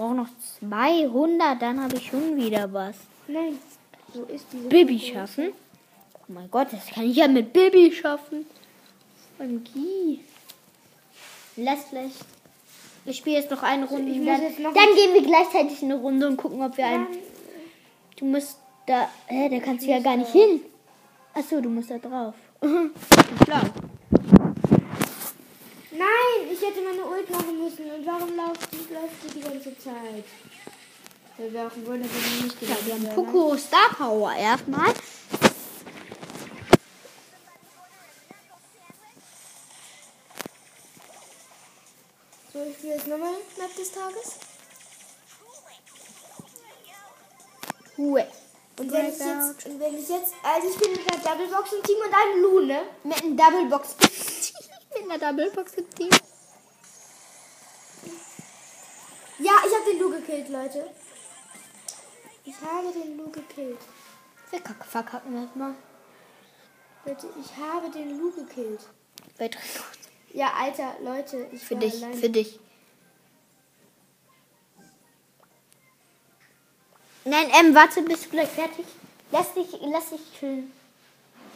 Brauche 0.00 0.14
noch 0.14 0.28
200, 0.60 1.60
dann 1.60 1.82
habe 1.82 1.96
ich 1.96 2.06
schon 2.06 2.34
wieder 2.34 2.72
was. 2.72 2.96
Nein. 3.28 3.58
So 4.14 4.22
ist 4.22 4.46
diese. 4.50 4.66
Bibi 4.70 4.98
schaffen? 4.98 5.52
Oh 6.14 6.20
mein 6.28 6.50
Gott, 6.50 6.68
das 6.72 6.86
kann 6.86 7.04
ich 7.04 7.16
ja 7.16 7.28
mit 7.28 7.52
Bibi 7.52 7.92
schaffen. 7.92 8.46
OMG. 9.38 10.20
Lass 11.56 11.84
vielleicht. 11.90 12.16
Ich 13.04 13.18
spiele 13.18 13.40
jetzt 13.40 13.50
noch 13.50 13.62
eine 13.62 13.84
Runde. 13.84 14.10
Ich 14.10 14.20
und 14.20 14.24
muss 14.24 14.38
dann, 14.38 14.62
noch 14.62 14.72
dann 14.72 14.94
gehen 14.94 15.12
wir 15.12 15.22
gleichzeitig 15.22 15.82
eine 15.82 15.96
Runde 15.96 16.28
und 16.28 16.38
gucken, 16.38 16.62
ob 16.62 16.78
wir 16.78 16.86
einen. 16.86 17.06
Du 18.16 18.24
musst 18.24 18.56
da. 18.86 19.06
Hä, 19.26 19.50
da 19.50 19.58
kannst 19.58 19.84
du 19.84 19.90
ja 19.90 19.98
gar 19.98 20.16
nicht 20.16 20.32
hin. 20.32 20.62
Achso, 21.34 21.60
du 21.60 21.68
musst 21.68 21.90
da 21.90 21.98
drauf. 21.98 22.34
Schlau. 22.62 23.60
Nein, 25.90 26.29
ich 26.60 26.66
hätte 26.66 26.82
meine 26.82 27.04
Ult 27.04 27.30
machen 27.30 27.58
müssen. 27.58 27.90
Und 27.90 28.06
warum 28.06 28.36
läuft 28.36 28.68
die, 28.72 28.92
läuft 28.92 29.24
die 29.24 29.38
die 29.38 29.40
ganze 29.40 29.78
Zeit? 29.78 30.24
Wir 31.38 31.52
wäre 31.52 31.68
auch 31.68 31.72
ein 31.72 31.86
Wunder, 31.86 32.06
wenn 32.06 32.38
die 32.38 32.44
nicht 32.44 32.62
Ja, 32.62 32.74
gelaufen 32.74 33.02
wir 33.02 33.10
haben. 33.10 33.14
Poco 33.14 33.56
Star 33.56 33.88
Power 33.96 34.34
erstmal. 34.34 34.92
So, 42.52 42.62
ich 42.68 42.76
spiele 42.76 42.94
jetzt 42.94 43.06
nochmal 43.06 43.32
Map 43.56 43.76
des 43.76 43.92
Tages. 43.92 44.36
Hue. 47.96 48.26
Und 48.78 48.92
wenn 48.92 49.06
ich 49.06 49.18
jetzt, 49.18 49.66
und 49.66 49.80
wenn 49.80 49.94
ich 49.94 50.08
jetzt, 50.08 50.34
also 50.42 50.68
ich 50.68 50.76
bin 50.78 50.92
mit 50.92 51.00
einer 51.12 51.22
Doublebox 51.22 51.72
im 51.72 51.82
Team 51.82 51.96
und 52.06 52.14
einem 52.14 52.42
Lu, 52.42 52.60
ne? 52.60 52.82
Mit 53.04 53.22
einem 53.22 53.36
Double 53.36 53.66
Box. 53.66 53.96
mit 54.94 55.10
einer 55.10 55.18
Double 55.18 55.50
Box 55.50 55.74
im 55.74 55.90
Team. 55.94 56.10
Ja, 59.42 59.52
ich 59.66 59.74
habe 59.74 59.79
den 59.90 59.98
Lu 59.98 60.10
gekillt, 60.10 60.48
Leute. 60.48 60.90
Ich 62.44 62.54
habe 62.60 62.92
den 62.92 63.16
Lu 63.16 63.30
gekillt. 63.30 63.78
Wir 64.50 64.60
kack- 64.60 64.84
verkacken 64.84 65.34
das 65.34 65.54
mal. 65.54 65.74
Leute, 67.04 67.28
ich 67.40 67.56
habe 67.56 67.90
den 67.90 68.18
Lu 68.18 68.30
gekillt. 68.32 68.80
Bei 69.38 69.50
Ja, 70.32 70.52
Alter, 70.58 70.94
Leute, 71.02 71.46
ich 71.52 71.62
Für 71.62 71.76
dich, 71.76 72.02
allein. 72.02 72.14
für 72.14 72.28
dich. 72.30 72.58
Nein, 77.24 77.48
ähm, 77.60 77.74
warte, 77.74 78.02
bist 78.02 78.26
du 78.26 78.30
gleich 78.30 78.48
fertig? 78.48 78.86
Lass 79.30 79.52
dich, 79.54 79.68
lass 79.82 80.10
dich 80.10 80.20
chillen. 80.38 80.72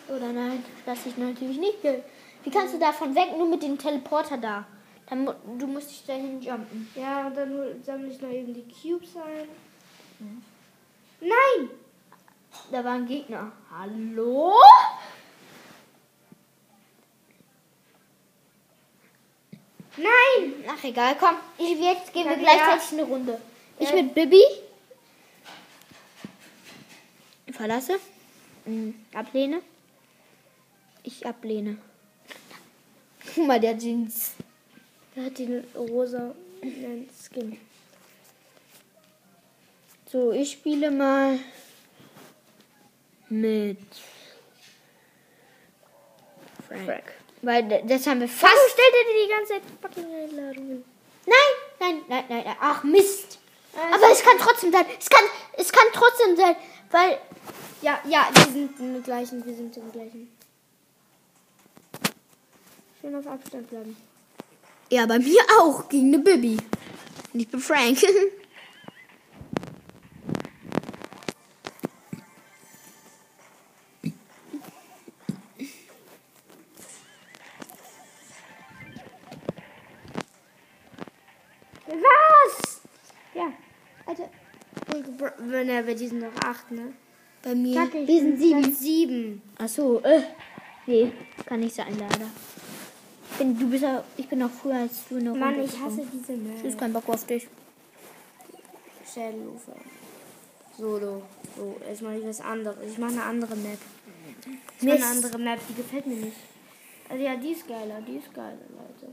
Oder 0.09 0.29
nein, 0.33 0.63
lass 0.87 1.03
dich 1.05 1.17
natürlich 1.17 1.59
nicht 1.59 1.81
chillen. 1.81 2.03
Wie 2.43 2.51
kannst 2.51 2.75
du 2.75 2.79
davon 2.79 3.15
weg? 3.15 3.37
Nur 3.37 3.49
mit 3.49 3.63
dem 3.63 3.79
Teleporter 3.79 4.37
da. 4.37 4.67
Dann, 5.15 5.59
du 5.59 5.67
musst 5.69 5.91
dich 5.91 6.05
dahin 6.05 6.43
jumpen. 6.43 6.89
Ja, 6.97 7.29
und 7.29 7.37
dann 7.37 7.85
sammle 7.85 8.09
ich 8.09 8.21
noch 8.21 8.31
eben 8.31 8.53
die 8.53 8.65
Cubes 8.65 9.11
ein. 9.17 9.49
Nein! 11.21 11.71
Da 12.73 12.85
war 12.85 12.95
ein 12.95 13.07
Gegner. 13.07 13.53
Hallo? 13.71 14.55
Nein! 19.97 20.65
Ach 20.69 20.83
egal, 20.83 21.17
komm. 21.21 21.37
Ich, 21.59 21.79
jetzt 21.79 22.13
gehen 22.13 22.25
wir 22.25 22.33
Ja, 22.37 22.39
gleichzeitig 22.39 22.99
eine 22.99 23.05
Runde. 23.05 23.41
Ich 23.79 23.91
Ja. 23.91 23.95
mit 23.95 24.15
Bibi. 24.15 24.43
Verlasse. 27.53 28.01
Mhm. 28.65 28.95
Ablehne. 29.15 29.63
Ich 31.05 31.25
ablehne. 31.25 31.79
Guck 33.33 33.47
mal, 33.47 33.61
der 33.61 33.79
Jeans. 33.79 34.35
Der 35.15 35.25
hat 35.27 35.39
den 35.39 35.65
rosa 35.75 36.35
Skin. 36.63 37.59
So, 40.11 40.33
ich 40.33 40.53
spiele 40.53 40.91
mal 40.91 41.39
mit 43.29 43.79
Frank. 46.69 46.85
Frank. 46.85 47.13
Weil 47.43 47.83
das 47.87 48.07
haben 48.07 48.21
wir 48.21 48.29
fast. 48.29 48.43
Warum 48.43 48.71
stellt 48.71 48.95
er 48.95 49.13
dir 49.13 49.25
die 49.25 49.31
ganze 49.31 49.53
Zeit 49.55 49.63
fucking 49.83 50.15
Einladungen? 50.15 50.85
Nein, 51.27 51.37
nein, 51.81 52.03
nein, 52.09 52.25
nein, 52.29 52.43
nein. 52.45 52.57
Ach 52.61 52.83
Mist. 52.85 53.39
Also- 53.75 53.95
Aber 53.95 54.13
es 54.13 54.23
kann 54.23 54.39
trotzdem 54.39 54.73
sein. 54.73 54.87
Es 54.99 55.09
kann, 55.11 55.25
es 55.59 55.73
kann 55.73 55.87
trotzdem 55.93 56.37
sein, 56.37 56.57
weil 56.91 57.19
Ja, 57.83 58.01
ja, 58.09 58.31
wir 58.33 58.45
sind 58.53 58.79
im 58.81 59.03
gleichen, 59.03 59.45
wir 59.45 59.55
sind 59.55 59.77
im 59.77 59.93
gleichen. 59.93 60.35
Schön 63.01 63.15
auf 63.15 63.27
Abstand 63.27 63.69
bleiben. 63.69 63.95
Ja, 64.95 65.07
bei 65.07 65.19
mir 65.19 65.43
auch 65.61 65.89
gegen 65.89 66.15
eine 66.15 66.23
Bibi. 66.23 66.57
Und 67.33 67.41
ich 67.41 67.49
bin 67.49 67.59
Frank. 67.59 67.99
Was? 81.89 82.83
Ja. 83.35 83.53
Also, 84.07 84.31
wenn 85.39 85.69
er, 85.71 85.85
wir 85.85 85.99
sind 85.99 86.21
noch 86.21 86.37
acht, 86.45 86.71
ne? 86.71 86.93
bei 87.43 87.57
mir. 87.57 87.75
Kacke, 87.75 88.07
Wir 88.07 88.21
sind 88.21 88.39
sieben. 88.39 88.73
Sieben. 88.73 89.43
Achso, 89.59 89.99
äh. 90.05 90.23
Nee, 90.87 91.11
kann 91.47 91.59
nicht 91.59 91.75
sein, 91.75 91.99
leider. 91.99 92.31
Ich 93.35 93.39
bin, 93.39 93.59
du 93.59 93.69
bist 93.69 93.83
ja, 93.83 94.05
ich 94.17 94.29
bin 94.29 94.39
noch 94.39 94.51
früher 94.51 94.77
als 94.77 95.09
du 95.09 95.19
noch. 95.19 95.35
Mann, 95.35 95.59
ich 95.59 95.77
hasse 95.81 96.03
diese 96.13 96.35
Ich 96.35 96.63
Map. 96.63 96.79
keinen 96.79 96.93
Bock 96.93 97.09
auf 97.09 97.27
dich. 97.27 97.49
Schädelufer. 99.13 99.75
Solo. 100.79 101.23
So, 101.57 101.77
jetzt 101.89 102.03
mache 102.03 102.19
ich 102.19 102.27
was 102.27 102.41
anderes. 102.41 102.77
Ich 102.89 102.97
mache 102.97 103.11
eine 103.11 103.25
andere 103.25 103.57
Map. 103.57 103.79
Ich 104.79 104.85
mache 104.85 104.97
eine 104.97 105.07
andere 105.07 105.39
Map, 105.39 105.59
die 105.69 105.75
gefällt 105.75 106.07
mir 106.07 106.15
nicht. 106.15 106.37
Also 107.09 107.25
ja, 107.25 107.35
die 107.35 107.51
ist 107.51 107.67
geiler, 107.67 108.01
die 108.03 108.19
ist 108.19 108.33
geiler, 108.33 108.53
Leute. 108.53 109.13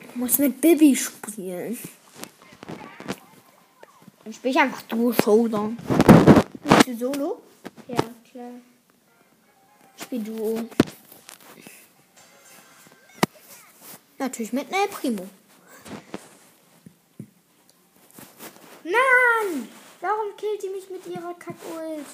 Ich 0.00 0.16
muss 0.16 0.38
mit 0.38 0.60
Bibi 0.60 0.96
spielen. 0.96 1.78
Dann 4.24 4.32
spiele 4.32 4.50
ich 4.50 4.58
einfach 4.58 4.82
Duo 4.82 5.12
Showdown. 5.12 5.78
Bist 6.64 6.88
du 6.88 6.96
Solo? 6.96 7.40
Ja, 7.86 7.94
klar. 8.30 8.50
Ich 9.96 10.02
spiele 10.02 10.24
Duo. 10.24 10.64
Natürlich 14.20 14.52
mit 14.52 14.70
einer 14.70 14.86
Primo. 14.88 15.26
Mann! 18.84 19.68
Warum 20.02 20.36
killt 20.36 20.62
die 20.62 20.68
mich 20.68 20.90
mit 20.90 21.06
ihrer 21.06 21.32
Kack-Ult? 21.32 22.04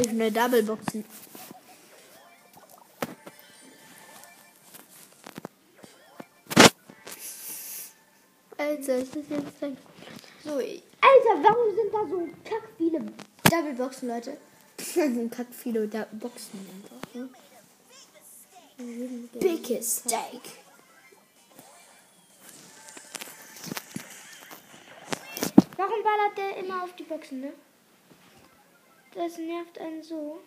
Ich 0.00 0.08
eine 0.08 0.32
Double 0.32 0.64
Boxen. 0.64 1.04
Alter, 8.58 8.96
ist 8.96 9.14
das 9.14 9.24
jetzt 9.28 9.62
ein... 9.62 9.76
So, 10.42 10.54
Alter, 10.54 11.44
warum 11.44 11.76
sind 11.76 11.94
da 11.94 12.08
so 12.08 12.28
kack 12.44 12.68
viele 12.76 13.06
Doubleboxen, 13.48 14.08
Leute? 14.08 14.36
sind 14.78 15.30
kack 15.30 15.46
viele 15.52 15.86
da 15.86 16.08
Boxen 16.10 16.58
einfach. 16.58 17.14
Ne? 17.14 17.28
Biggest 19.38 20.08
Steak. 20.08 20.40
Warum 25.76 26.02
ballert 26.02 26.38
der 26.38 26.56
immer 26.56 26.84
auf 26.84 26.94
die 26.96 27.02
Boxen, 27.02 27.40
ne? 27.40 27.52
Das 29.14 29.36
nervt 29.36 29.78
einen 29.78 30.02
so. 30.02 30.40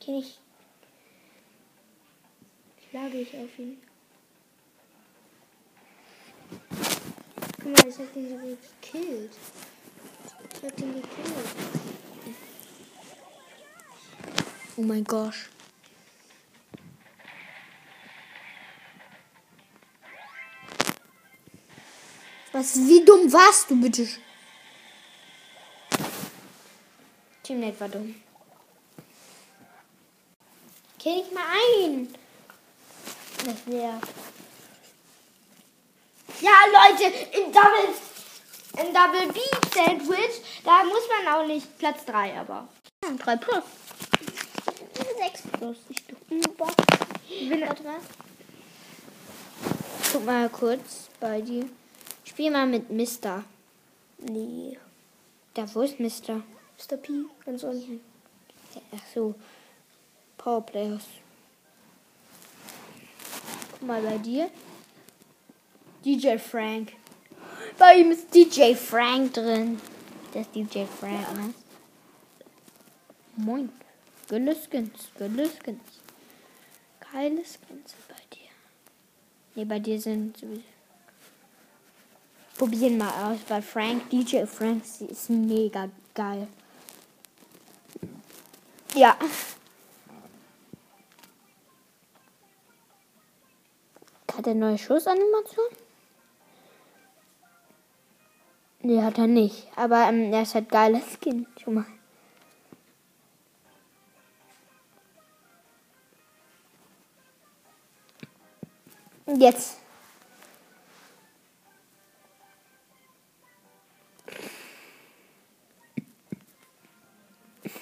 Kenn 0.00 0.16
ich. 0.16 0.38
Schlage 2.88 3.18
ich 3.18 3.34
auf 3.36 3.58
ihn. 3.58 3.82
Guck 7.60 7.64
mal, 7.64 7.88
ich 7.88 7.98
hab 7.98 8.12
den 8.12 8.28
sogar 8.28 8.46
gekillt. 8.46 9.32
Ich 10.52 10.62
hab 10.62 10.76
den 10.76 10.94
gekillt. 10.94 11.73
Oh 14.76 14.82
mein 14.82 15.04
Gott. 15.04 15.34
Was, 22.52 22.76
wie 22.76 23.04
dumm 23.04 23.32
warst 23.32 23.70
du 23.70 23.80
bitte? 23.80 24.06
Teammate 27.42 27.80
war 27.80 27.88
dumm. 27.88 28.14
Kenn 30.98 31.18
ich 31.18 31.32
mal 31.32 31.44
ein. 31.44 32.14
Das 33.44 33.66
wäre. 33.66 34.00
Ja, 36.40 36.52
Leute, 36.72 37.04
in 37.36 37.52
Double. 37.52 37.94
ein 38.76 38.94
Double 38.94 39.32
B 39.32 39.40
Sandwich. 39.74 40.40
Da 40.64 40.82
muss 40.84 41.02
man 41.08 41.34
auch 41.34 41.46
nicht 41.46 41.78
Platz 41.78 42.04
3, 42.06 42.38
aber. 42.38 42.68
3 43.18 43.36
plus. 43.36 43.64
6 45.64 45.64
plus. 45.64 45.76
Ich 45.88 46.06
drüber. 46.06 46.66
Warte 47.66 47.82
mal. 47.82 48.00
Guck 50.12 50.24
mal 50.26 50.48
kurz 50.48 51.08
bei 51.20 51.40
dir. 51.40 51.68
Spiel 52.24 52.50
mal 52.50 52.66
mit 52.66 52.90
Mister. 52.90 53.44
Nee. 54.18 54.78
Da, 55.54 55.72
wo 55.74 55.82
ist 55.82 56.00
Mister? 56.00 56.42
Mr. 56.78 56.96
P, 56.96 57.12
ganz 57.44 57.62
unten. 57.62 58.00
Ach 58.94 59.02
so. 59.14 59.34
Powerplayers. 60.36 61.04
Guck 63.72 63.82
mal 63.82 64.02
bei 64.02 64.18
dir. 64.18 64.50
DJ 66.04 66.38
Frank. 66.38 66.92
Bei 67.78 67.96
ihm 67.96 68.10
ist 68.10 68.34
DJ 68.34 68.74
Frank 68.74 69.34
drin. 69.34 69.80
Das 70.32 70.46
ist 70.46 70.54
DJ 70.54 70.84
Frank, 70.84 71.36
ne? 71.36 71.54
Moin. 73.36 73.70
Geile 74.28 74.54
Skins, 74.54 75.10
geile 75.18 75.46
Skins. 75.46 76.00
Geile 77.12 77.44
Skins 77.44 77.94
bei 78.08 78.22
dir. 78.32 78.50
Ne, 79.54 79.66
bei 79.66 79.78
dir 79.78 80.00
sind. 80.00 80.42
Probieren 82.56 82.98
mal 82.98 83.32
aus, 83.32 83.38
weil 83.48 83.62
Frank, 83.62 84.08
DJ 84.10 84.44
Frank 84.44 84.84
sie 84.84 85.06
ist 85.06 85.28
mega 85.28 85.88
geil. 86.14 86.48
Ja. 88.94 89.16
Hat 94.36 94.46
er 94.46 94.54
neue 94.54 94.78
Schussanimation? 94.78 95.66
Nee, 98.80 99.02
hat 99.02 99.18
er 99.18 99.26
nicht. 99.26 99.66
Aber 99.76 100.08
ähm, 100.08 100.32
er 100.32 100.42
ist 100.42 100.54
halt 100.54 100.68
geiler 100.68 101.00
Skin. 101.00 101.46
Schon 101.62 101.74
mal. 101.74 101.86
Jetzt. 109.26 109.78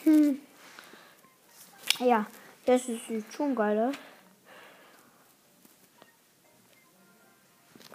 Hm. 0.05 0.41
Ja, 1.99 2.27
das 2.65 2.89
ist 2.89 3.33
schon 3.33 3.55
geil. 3.55 3.93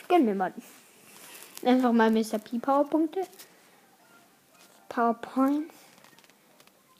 Gönn 0.09 0.25
mir 0.25 0.35
mal. 0.35 0.53
Einfach 1.63 1.91
mal 1.91 2.11
Mr. 2.11 2.39
P 2.39 2.59
Powerpunkte. 2.59 3.21
PowerPoints. 4.89 5.73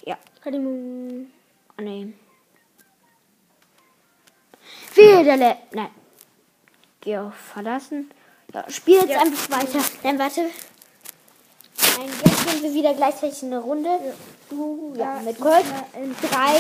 Ja. 0.06 0.18
Kadimum. 0.42 1.32
Oh, 1.78 1.82
nee. 1.82 2.14
Wieder 4.96 5.38
Nein. 5.72 6.07
Geh 7.08 7.18
auf 7.20 7.34
verlassen. 7.54 8.12
Ja, 8.54 8.70
spiel 8.70 8.96
jetzt 8.96 9.08
Ja. 9.12 9.22
einfach 9.22 9.50
weiter. 9.50 9.80
Dann 10.04 10.20
warte. 10.20 10.42
Nein, 10.42 12.10
jetzt 12.26 12.50
sind 12.50 12.64
wir 12.64 12.74
wieder 12.74 12.94
gleichzeitig 12.96 13.44
in 13.44 13.52
der 13.52 13.62
Runde. 13.62 13.90
Du, 14.50 14.94
ja, 14.98 15.22
mit 15.24 15.40
Gold. 15.40 15.64
Drei, 16.22 16.58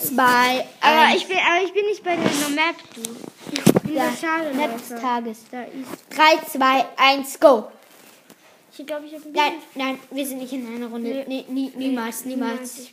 zwei, 0.00 0.66
Aber 0.80 1.00
eins. 1.00 1.16
ich, 1.22 1.28
bin, 1.28 1.36
aber 1.36 1.64
ich 1.64 1.72
bin 1.72 1.86
nicht 1.86 2.02
bei 2.02 2.16
der 2.16 2.24
No 2.24 2.48
Map, 2.48 2.74
du. 2.96 3.92
Ja, 3.92 4.10
der 4.10 4.16
Schale. 4.16 4.52
Map 4.54 4.76
des 4.78 5.00
Tages. 5.00 5.38
Da 5.52 5.62
ist. 5.62 5.72
3, 6.10 6.44
2, 6.58 6.86
1, 6.96 7.38
go. 7.38 7.68
Ich 8.76 8.84
glaube, 8.84 9.06
ich 9.06 9.14
habe 9.14 9.30
Nein, 9.32 9.52
nein, 9.76 9.98
wir 10.10 10.26
sind 10.26 10.38
nicht 10.38 10.52
in 10.52 10.74
einer 10.74 10.88
Runde. 10.88 11.08
Nee. 11.08 11.24
Nee, 11.28 11.44
nie, 11.48 11.72
niemals, 11.76 12.24
niemals. 12.24 12.88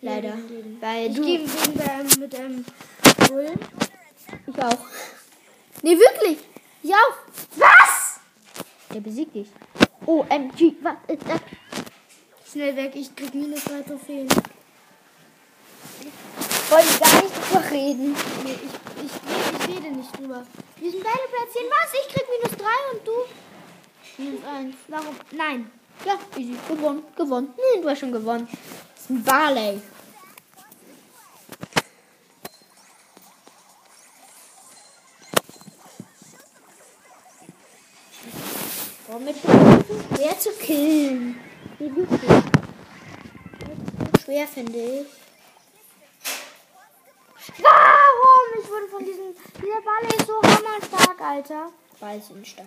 Leider. 0.00 0.32
Weil 0.80 1.06
ich 1.10 1.14
du. 1.16 1.24
gehe 1.24 1.38
ähm, 1.38 2.08
mit 2.18 2.34
einem 2.34 2.64
Bull. 3.28 3.52
Ich 4.48 4.60
auch. 4.60 4.78
Nee, 5.84 5.98
wirklich. 5.98 6.38
Ich 6.82 6.90
auch. 6.94 7.14
Was? 7.56 8.18
Der 8.94 9.00
besiegt 9.00 9.34
dich. 9.34 9.48
OMG, 10.06 10.76
was 10.80 10.96
ist 11.08 11.28
das? 11.28 11.40
Schnell 12.50 12.74
weg, 12.74 12.92
ich 12.94 13.14
krieg 13.14 13.34
minus 13.34 13.64
drei 13.64 13.82
Trophäen. 13.82 14.26
Wollen 16.70 17.00
gar 17.00 17.22
nicht 17.22 17.36
drüber 17.36 17.70
reden. 17.70 18.16
Nee, 18.44 18.58
ich, 18.64 19.04
ich, 19.04 19.12
ich, 19.12 19.68
ich 19.68 19.76
rede 19.76 19.94
nicht 19.94 20.18
drüber. 20.18 20.46
Wir 20.76 20.90
sind 20.90 21.04
beide 21.04 21.28
platzieren. 21.28 21.68
Was? 21.68 21.92
Ich 21.92 22.14
krieg 22.14 22.26
minus 22.30 22.56
drei 22.56 22.78
und 22.94 23.06
du? 23.06 24.22
Minus 24.22 24.44
eins. 24.46 24.76
Warum? 24.88 25.16
Nein. 25.32 25.70
Ja, 26.06 26.18
easy. 26.38 26.56
Gewonnen, 26.66 27.02
gewonnen. 27.14 27.52
Nee, 27.56 27.82
du 27.82 27.90
hast 27.90 27.98
schon 27.98 28.12
gewonnen. 28.12 28.48
Das 28.50 29.02
ist 29.02 29.10
ein 29.10 29.22
Barley. 29.22 29.82
Warum 39.14 39.28
so 39.28 40.16
schwer 40.16 40.36
zu 40.40 40.50
killen? 40.54 41.40
Wie 41.78 41.94
wirklich? 41.94 42.30
Schwer 44.24 44.48
finde 44.48 44.76
ich. 44.76 45.06
Warum? 47.58 48.60
Ich 48.60 48.68
wurde 48.68 48.88
von 48.88 49.04
diesem. 49.04 49.36
Dieser 49.62 49.82
Ball 49.82 50.02
ist 50.18 50.26
so 50.26 50.42
hammerstark, 50.42 51.20
Alter. 51.20 51.70
Ball 52.00 52.20
sind 52.20 52.44
stark. 52.44 52.66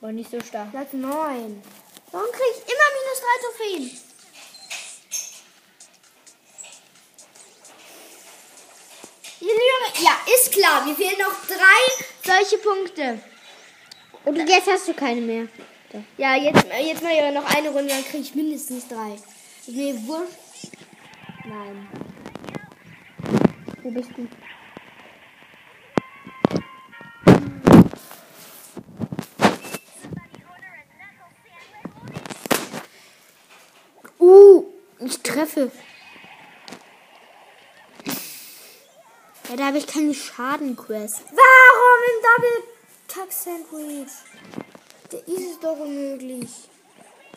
Aber 0.00 0.12
nicht 0.12 0.30
so 0.30 0.40
stark. 0.40 0.70
Platz 0.70 0.94
9. 0.94 1.12
Warum 1.12 2.32
krieg 2.32 2.54
ich 2.56 2.62
immer 2.62 2.88
minus 2.94 3.20
drei 3.20 3.36
Trophäen? 3.42 4.00
Ja, 10.02 10.12
ist 10.34 10.52
klar. 10.52 10.86
Mir 10.86 10.94
fehlen 10.94 11.18
noch 11.18 11.46
drei 11.46 12.04
solche 12.24 12.56
Punkte. 12.56 13.20
Und 14.24 14.36
jetzt 14.36 14.66
hast 14.66 14.88
du 14.88 14.94
keine 14.94 15.20
mehr. 15.20 15.48
Ja, 16.16 16.34
jetzt, 16.34 16.64
jetzt 16.82 17.02
mal 17.02 17.14
ja 17.14 17.30
noch 17.30 17.44
eine 17.44 17.68
Runde, 17.68 17.88
dann 17.88 18.04
kriege 18.04 18.22
ich 18.22 18.34
mindestens 18.34 18.88
drei. 18.88 19.16
Ist 19.66 19.76
mir 19.76 19.94
wurscht. 20.06 20.72
Nein. 21.44 21.88
Wo 23.82 23.90
bist 23.90 24.10
du? 24.16 24.28
Uh, 34.18 34.64
ich 35.00 35.20
treffe. 35.20 35.70
Ja, 39.48 39.56
da 39.56 39.66
habe 39.66 39.78
ich 39.78 39.86
keine 39.86 40.14
Schadenquest. 40.14 41.22
Warum 41.30 42.00
im 42.08 42.22
Double 42.22 42.73
Kack 43.14 43.30
Sandwich? 43.30 44.10
Der 45.12 45.20
ist 45.28 45.52
es 45.52 45.60
doch 45.60 45.78
unmöglich. 45.78 46.50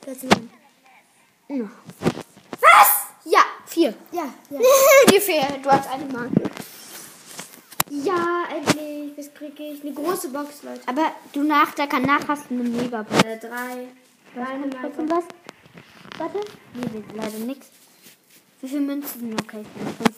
9. 0.08 0.50
Ja. 1.50 1.70
Was? 2.60 2.92
Ja, 3.26 3.42
vier. 3.68 3.94
Ja, 4.12 4.34
ja. 4.50 4.60
Vier. 5.20 5.44
Du 5.62 5.70
hast 5.70 5.88
eine 5.90 6.06
Marke. 6.06 6.50
Ja, 7.92 8.46
endlich. 8.50 9.18
Was 9.18 9.32
kriege 9.36 9.64
ich? 9.64 9.84
Eine 9.84 9.94
große 9.94 10.30
Box, 10.30 10.64
Leute. 10.64 10.82
Aber 10.88 11.12
du 11.34 11.44
nach, 11.44 11.76
da 11.76 11.86
kann 11.86 12.02
nach 12.04 12.28
hast 12.28 12.50
du 12.50 12.56
eine 12.56 12.64
Megabox. 12.64 13.24
Äh, 13.24 13.38
drei. 13.38 13.88
Eine 14.36 14.70
Trotzdem 14.72 15.12
was? 15.12 15.26
Warte. 16.18 16.40
Nee, 16.74 17.04
leider 17.14 17.38
nichts. 17.38 17.68
Wie 18.62 18.68
viele 18.68 18.82
Münzen? 18.82 19.36
Okay, 19.44 19.64
fünf. 19.98 20.18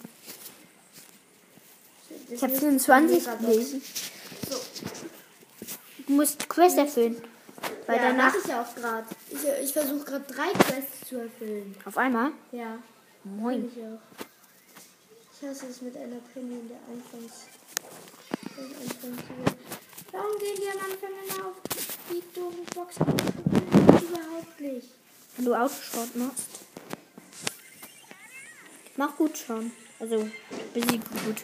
Ich 2.30 2.44
habe 2.44 2.54
25 2.54 3.28
gelesen. 3.40 3.82
Du 6.10 6.16
musst 6.16 6.50
Quest 6.50 6.76
erfüllen. 6.76 7.22
Weil 7.86 7.98
ja, 7.98 8.10
danach. 8.10 8.34
mache 8.34 8.38
ich 8.40 8.48
ja 8.48 8.64
auch 8.64 8.76
gerade. 8.76 9.06
Ich, 9.30 9.64
ich 9.64 9.72
versuche 9.72 10.04
gerade 10.04 10.26
drei 10.26 10.50
Quests 10.54 11.08
zu 11.08 11.18
erfüllen. 11.18 11.76
Auf 11.86 11.98
einmal? 12.00 12.32
Ja, 12.52 12.80
Moin. 13.24 13.72
ich 13.72 13.84
auch. 13.84 14.00
Ich 15.32 15.48
hasse 15.48 15.68
es 15.68 15.84
mit 15.84 15.96
einer 15.96 16.16
Penny 16.34 16.56
in 16.56 16.68
der 16.68 16.80
Anfangs... 16.92 17.46
Warum 20.12 20.40
gehen 20.40 20.58
die 20.58 20.68
am 20.68 20.92
Anfang 20.92 21.12
immer 21.28 21.48
auf 21.48 21.56
die 22.10 22.24
doofen 22.34 22.66
Boxen? 22.74 23.06
Überhaupt 23.06 24.60
nicht. 24.60 24.88
Wenn 25.38 25.46
du 25.46 25.54
Autosport 25.54 26.16
machst. 26.16 26.44
Mach 28.98 29.16
gut 29.16 29.38
schon. 29.38 29.72
Also, 30.00 30.28
besieg 30.74 31.02
gut. 31.24 31.44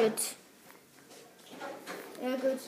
Shit. 0.00 0.36
Ja, 2.22 2.34
gut. 2.36 2.58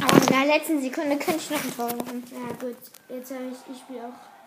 Aber 0.00 0.22
in 0.22 0.26
der 0.28 0.46
letzten 0.46 0.80
Sekunde 0.80 1.16
kann 1.18 1.34
ich 1.34 1.50
noch 1.50 1.64
ein 1.64 1.74
Tor 1.74 1.86
machen. 1.96 2.22
Ja 2.30 2.54
gut, 2.60 2.76
jetzt 3.08 3.32
habe 3.32 3.46
ich, 3.50 3.74
ich 3.74 3.80
spiele 3.80 4.04
auch 4.04 4.37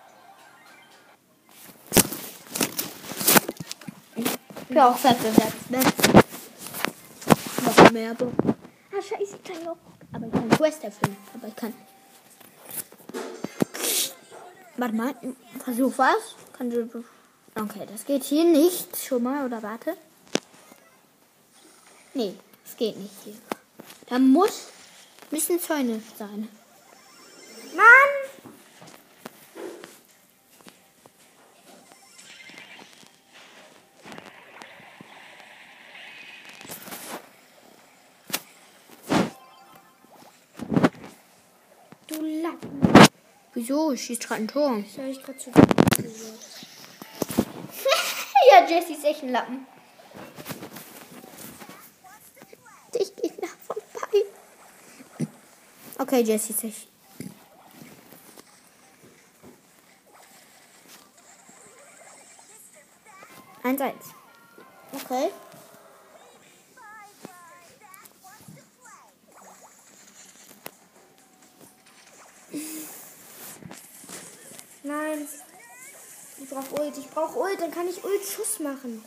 bin 4.72 4.80
auch 4.80 5.04
wettbewerbs. 5.04 5.70
Ne? 5.70 5.80
Noch 7.66 7.92
mehr 7.92 8.14
Bock. 8.14 8.32
Ah, 8.92 9.02
scheiße, 9.02 9.36
ich 9.36 9.44
kann 9.44 9.64
noch. 9.64 9.78
Aber 10.14 10.26
ich 10.26 10.32
kann 10.32 10.50
Quest 10.50 10.84
erfüllen. 10.84 11.18
Aber 11.34 11.48
ich 11.48 11.56
kann. 11.56 11.74
Warte 14.78 14.96
mal, 14.96 15.14
versuch 15.64 15.94
was. 15.98 16.36
Kann 16.58 16.70
du. 16.70 17.04
Okay, 17.56 17.86
das 17.92 18.06
geht 18.06 18.24
hier 18.24 18.46
nicht. 18.46 18.98
Schon 18.98 19.24
mal, 19.24 19.46
oder 19.46 19.62
warte. 19.62 19.98
Nee, 22.14 22.34
es 22.66 22.78
geht 22.78 22.98
nicht 22.98 23.14
hier. 23.24 23.36
Da 24.08 24.20
muss. 24.20 24.68
Müssen 25.32 25.60
Zäune 25.60 26.02
sein. 26.18 26.50
Wieso? 43.62 43.92
Ich 43.92 44.04
schießt 44.06 44.28
gerade 44.28 44.42
ein 44.42 44.48
Tor. 44.48 44.82
Das 44.82 44.98
habe 44.98 45.10
ich 45.10 45.22
gerade 45.22 45.38
zu 45.38 45.52
ja, 48.50 48.68
Jesse 48.68 48.94
ist 48.94 49.06
echt 49.06 49.22
ein 49.22 49.30
Lappen. 49.30 49.68
Ich 53.00 53.16
gehe 53.16 53.32
nach 53.40 53.56
vorbei. 53.64 54.26
Okay, 56.00 56.22
Jesse 56.22 56.54
ist 56.54 56.64
echt. 56.64 56.88
Eins, 63.62 63.80
eins. 63.80 64.06
Okay. 64.92 65.30
Nein. 74.92 75.28
Ich 76.98 77.01
brauche 77.14 77.38
Ult. 77.38 77.52
Ult. 77.52 77.62
Dann 77.62 77.72
kann 77.72 77.88
ich 77.88 78.04
Ult-Schuss 78.04 78.60
machen. 78.60 79.04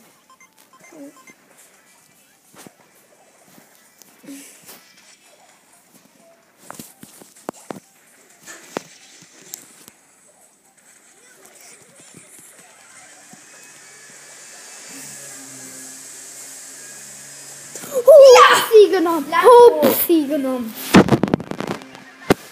Hupsi 18.85 18.91
genommen. 18.91 19.25
Hupsi 19.43 20.25
genommen. 20.27 20.73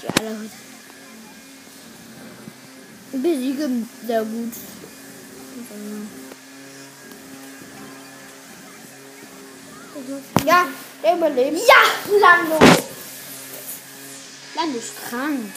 Die 0.02 0.08
alle 0.20 0.30
heute. 0.40 0.52
Besiegen 3.12 3.90
sehr 4.06 4.24
gut. 4.24 4.73
Ja, 10.46 10.68
der 11.04 11.16
überlebt. 11.16 11.58
Ja, 11.68 12.18
Lando. 12.20 12.60
Lando 14.56 14.78
ist 14.78 15.10
krank. 15.10 15.52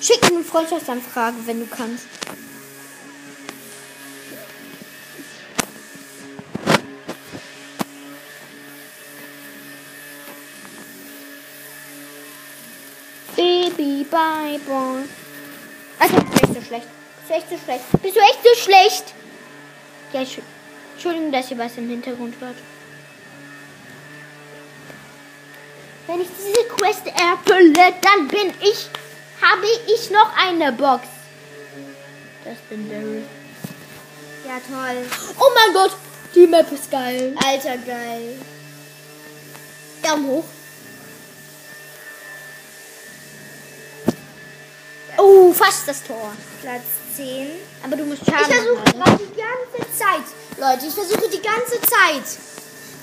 Schick 0.00 0.22
mir 0.22 0.36
eine 0.36 0.44
Freundschaftsanfrage, 0.44 1.36
wenn 1.46 1.60
du 1.60 1.66
kannst. 1.66 2.06
Baby, 13.36 14.06
bye, 14.10 14.58
boy. 14.66 15.04
Also, 15.98 16.16
echt 16.16 16.54
so 16.54 16.62
schlecht. 16.62 16.86
Bist 17.18 17.28
du 17.28 17.34
echt 17.34 17.50
so 17.50 17.58
schlecht? 17.64 17.84
Bist 18.02 18.16
du 18.16 18.20
echt 18.20 18.38
so 18.42 18.62
schlecht? 18.62 19.14
Ja, 20.12 20.20
Entschuldigung, 20.92 21.32
dass 21.32 21.50
ihr 21.50 21.58
was 21.58 21.76
im 21.76 21.88
Hintergrund 21.88 22.34
hört. 22.40 22.56
Wenn 26.06 26.20
ich 26.20 26.28
diese 26.38 26.68
Quest 26.68 27.06
erfülle, 27.06 27.94
dann 28.00 28.28
bin 28.28 28.54
ich, 28.60 28.88
habe 29.42 29.66
ich 29.88 30.10
noch 30.10 30.32
eine 30.36 30.72
Box. 30.72 31.06
Das 32.44 32.58
bin 32.70 32.88
Daryl. 32.88 33.24
Ja, 34.46 34.60
toll. 34.60 35.04
Oh 35.38 35.50
mein 35.54 35.74
Gott, 35.74 35.96
die 36.34 36.46
Map 36.46 36.70
ist 36.70 36.90
geil. 36.90 37.34
Alter, 37.44 37.76
geil. 37.78 38.38
Daumen 40.02 40.26
hoch. 40.28 40.44
Oh, 45.18 45.52
fast 45.52 45.88
das 45.88 46.04
Tor. 46.04 46.32
Platz 46.62 47.05
10. 47.16 47.50
Aber 47.84 47.96
du 47.96 48.04
musst 48.04 48.22
Ich 48.22 48.28
Schaden 48.28 48.46
versuche 48.52 48.74
machen. 48.74 48.92
gerade 48.92 49.18
die 49.24 49.40
ganze 49.40 49.98
Zeit, 49.98 50.26
Leute, 50.58 50.86
ich 50.86 50.94
versuche 50.94 51.28
die 51.28 51.42
ganze 51.42 51.80
Zeit, 51.80 52.26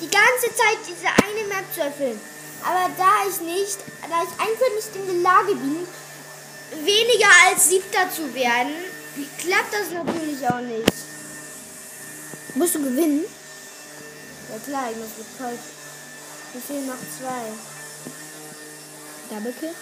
die 0.02 0.10
ganze 0.10 0.48
Zeit 0.56 0.80
diese 0.88 1.08
eine 1.08 1.48
Map 1.48 1.66
zu 1.74 1.82
erfüllen. 1.82 2.20
Aber 2.64 2.90
da 2.98 3.12
ich 3.28 3.42
nicht, 3.42 3.78
da 4.02 4.22
ich 4.24 4.34
einfach 4.40 4.70
nicht 4.76 4.96
in 4.96 5.06
der 5.08 5.32
Lage 5.32 5.56
bin, 5.56 5.88
weniger 6.86 7.28
als 7.50 7.70
siebter 7.70 8.10
zu 8.10 8.34
werden, 8.34 8.74
klappt 9.40 9.74
das 9.74 9.92
natürlich 9.92 10.48
auch 10.48 10.62
nicht. 10.62 10.92
Musst 12.56 12.76
du 12.76 12.84
gewinnen? 12.84 13.26
Ja 14.52 14.60
klar, 14.60 14.90
ich 14.92 14.98
muss 14.98 15.10
mit. 15.18 15.60
Mir 16.54 16.62
fehlen 16.62 16.86
noch 16.88 16.94
zwei. 17.20 17.52
Double 19.30 19.54
Kill. 19.60 19.74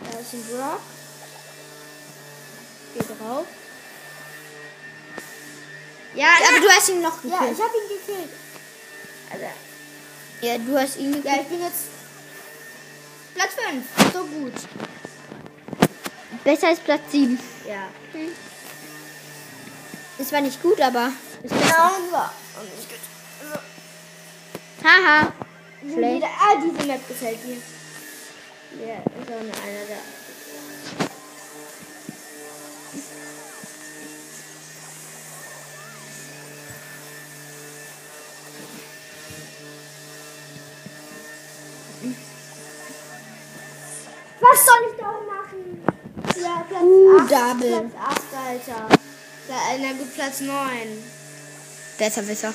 Da 0.00 0.18
ist 0.18 0.32
ein 0.32 0.44
Brock. 0.50 0.80
Geh 2.94 3.00
drauf. 3.00 3.46
Ja, 6.14 6.26
aber 6.48 6.60
du 6.60 6.68
hast 6.68 6.88
ihn 6.90 7.00
noch 7.00 7.24
ja, 7.24 7.38
gekillt. 7.38 7.58
ich 7.58 7.64
habe 7.64 7.72
ihn 7.76 7.98
gekillt. 7.98 8.30
Also, 9.30 9.44
Ja, 10.42 10.58
du 10.58 10.78
hast 10.78 10.96
ihn 10.98 11.12
gekillt. 11.12 11.24
ja, 11.24 11.40
ich 11.42 11.48
bin 11.48 11.62
jetzt 11.62 11.84
Platz 13.34 13.52
5. 13.54 14.12
So 14.12 14.24
gut. 14.26 14.52
Besser 16.44 16.68
als 16.68 16.80
Platz 16.80 17.00
7. 17.10 17.38
Ja. 17.66 17.88
Es 20.18 20.32
war 20.32 20.40
nicht 20.42 20.60
gut, 20.62 20.80
aber 20.80 21.12
ist 21.42 21.54
besser. 21.54 21.66
Ja, 21.68 21.92
war 22.10 22.32
auch 22.58 22.62
nicht 22.62 22.88
gut. 22.90 22.98
Also, 23.40 23.58
Haha. 24.84 25.32
Schlecht. 25.80 26.24
Ah, 26.24 26.54
diese 26.62 26.86
Map 26.86 27.08
gefällt 27.08 27.44
mir. 27.46 27.56
Ja, 28.86 28.94
ist 28.96 29.28
auch 29.28 29.42
nur 29.42 29.64
einer 29.64 29.86
da. 29.88 30.21
Was 44.52 44.66
soll 44.66 44.74
ich 44.90 45.00
doch 45.00 45.24
machen? 45.24 45.82
Ja, 46.42 46.66
Platz 46.68 46.82
Uh, 46.82 47.18
8. 47.20 47.30
Double. 47.32 47.70
Platz 47.70 47.94
8, 47.96 48.22
Alter. 48.48 48.88
Na 49.80 49.92
gut, 49.92 50.14
Platz 50.14 50.40
9. 50.40 50.58
Besser, 51.96 52.22
besser. 52.22 52.52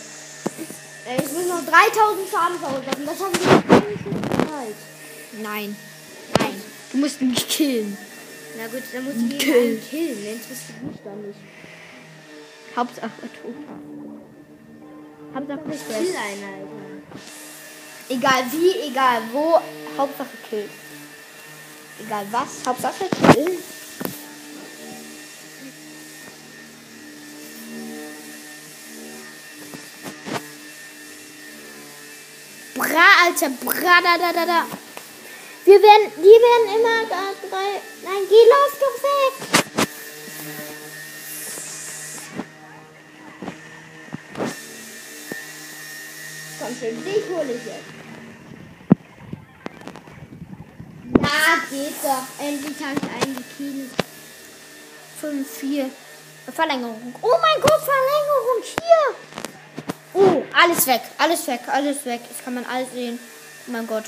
Ich 1.17 1.31
muss 1.31 1.47
noch 1.47 1.65
3000 1.65 2.29
Schaden 2.29 2.59
verursachen. 2.59 3.05
Das 3.05 3.19
haben 3.19 3.33
wir 3.33 4.47
Zeit. 4.47 4.75
Nein. 5.41 5.75
Nein. 6.37 6.61
Du 6.91 6.97
musst 6.99 7.19
ihn 7.19 7.33
killen. 7.33 7.97
Na 8.57 8.67
gut, 8.67 8.83
dann 8.93 9.03
muss 9.03 9.13
ich 9.15 9.39
killen. 9.39 9.81
Wenn 10.23 10.35
es 10.35 10.81
gut 10.81 10.99
dann 11.03 11.21
nicht. 11.23 11.39
Hauptsache 12.75 13.09
tot. 13.41 13.55
Hauptsache 15.33 15.59
Ich 15.71 15.87
kill 15.87 16.15
einen, 16.15 16.43
Alter. 16.43 16.77
Egal 18.09 18.43
wie, 18.51 18.87
egal 18.87 19.21
wo, 19.33 19.59
Hauptsache 19.97 20.37
Kill. 20.47 20.69
Egal 21.99 22.25
was, 22.31 22.65
Hauptsache 22.65 23.09
Kill. 23.33 23.57
Bra, 32.75 33.05
Alter, 33.25 33.49
bra, 33.49 34.01
da, 34.03 34.17
da, 34.17 34.33
da, 34.33 34.45
da. 34.45 34.65
Wir 35.65 35.81
werden, 35.81 36.11
die 36.17 36.21
werden 36.21 36.79
immer 36.79 37.09
da, 37.09 37.33
drei. 37.49 37.81
Nein, 38.03 38.23
geh 38.29 38.45
los, 38.45 38.73
doch 38.79 39.03
weg. 39.03 39.33
Komm 46.59 46.75
schon, 46.79 47.03
dich 47.03 47.23
hole 47.29 47.53
ich 47.53 47.65
jetzt. 47.65 48.06
Geht 51.69 51.95
doch. 52.03 52.43
Endlich 52.45 52.77
habe 52.83 52.95
ich 52.95 53.23
einen 53.23 53.35
gekillt. 53.35 53.91
5, 55.21 55.47
4. 55.49 55.89
Verlängerung. 56.53 57.15
Oh 57.21 57.35
mein 57.41 57.61
Gott, 57.61 57.81
Verlängerung 57.81 58.63
hier. 58.63 59.15
Oh, 60.13 60.43
alles 60.53 60.87
weg, 60.87 61.01
alles 61.17 61.45
weg, 61.47 61.61
alles 61.67 62.05
weg. 62.05 62.21
Das 62.29 62.43
kann 62.43 62.53
man 62.53 62.65
alles 62.65 62.91
sehen. 62.93 63.19
Oh 63.67 63.71
mein 63.71 63.85
Gott. 63.87 64.05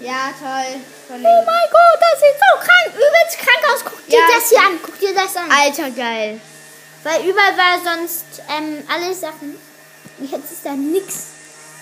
Ja, 0.00 0.30
toll. 0.38 0.80
Oh 1.08 1.12
mein 1.12 1.68
Gott, 1.70 2.00
das 2.00 2.20
sieht 2.20 2.36
so 2.38 2.58
krank, 2.58 2.94
übelst 2.94 3.38
krank 3.38 3.74
aus. 3.74 3.84
Guck 3.84 4.06
dir 4.06 4.18
Ja. 4.18 4.26
das 4.36 4.48
hier 4.50 4.58
an, 4.60 4.78
guck 4.82 4.98
dir 4.98 5.14
das 5.14 5.36
an. 5.36 5.50
Alter, 5.50 5.90
geil. 5.90 6.40
Weil 7.02 7.24
überall 7.26 7.56
war 7.56 7.96
sonst 7.96 8.24
ähm, 8.48 8.82
alle 8.88 9.14
Sachen. 9.14 9.56
Jetzt 10.20 10.52
ist 10.52 10.64
da 10.66 10.72
nix. 10.72 11.26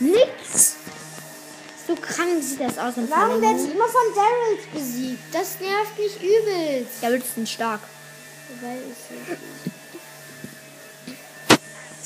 Nix. 0.01 0.77
So 1.87 1.95
krank 1.95 2.43
sieht 2.43 2.61
das 2.61 2.79
aus. 2.79 2.95
Warum 2.97 3.43
werde 3.43 3.61
ich 3.61 3.71
immer 3.71 3.89
von 3.89 4.15
Daryls 4.15 4.67
besiegt? 4.73 5.35
Das 5.35 5.61
nervt 5.61 5.99
mich 5.99 6.17
übelst. 6.17 7.03
Der 7.03 7.11
wird 7.11 7.25
ein 7.37 7.47
stark. 7.47 7.81
Weil 8.61 8.79
ich 8.91 8.97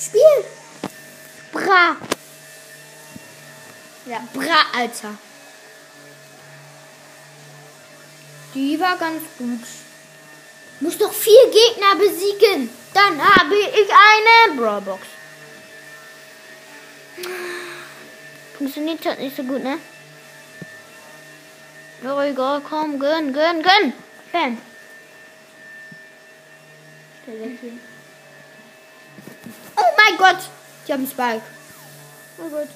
Spiel. 0.00 0.44
Bra. 1.52 1.96
Ja, 4.06 4.26
bra, 4.32 4.64
Alter. 4.74 5.18
Die 8.54 8.80
war 8.80 8.96
ganz 8.96 9.22
gut. 9.36 9.60
Muss 10.80 10.96
doch 10.98 11.12
vier 11.12 11.50
Gegner 11.50 11.96
besiegen. 11.96 12.70
Dann 12.94 13.20
habe 13.20 13.54
ich 13.54 13.88
eine 13.90 14.56
Brawlbox. 14.56 15.02
Funktioniert 18.58 19.06
halt 19.06 19.20
nicht 19.20 19.36
so 19.36 19.44
gut, 19.44 19.62
ne? 19.62 19.78
Egal, 22.02 22.60
komm, 22.68 22.98
gönn, 22.98 23.32
gönn, 23.32 23.62
gönn. 23.62 23.92
Bam. 24.32 24.58
Oh 29.76 29.92
mein 29.96 30.16
Gott! 30.16 30.38
Ich 30.84 30.92
habe 30.92 31.06
Spike. 31.06 31.42
Oh 32.38 32.48
Gott. 32.48 32.68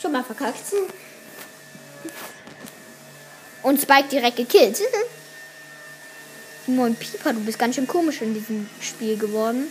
Schon 0.00 0.12
mal 0.12 0.22
verkackt. 0.22 0.60
Und 3.62 3.80
Spike 3.80 4.08
direkt 4.08 4.36
gekillt. 4.36 4.78
Moin 6.66 6.94
Pieper, 6.96 7.32
du 7.32 7.40
bist 7.40 7.58
ganz 7.58 7.76
schön 7.76 7.86
komisch 7.86 8.20
in 8.20 8.34
diesem 8.34 8.68
Spiel 8.80 9.16
geworden. 9.16 9.68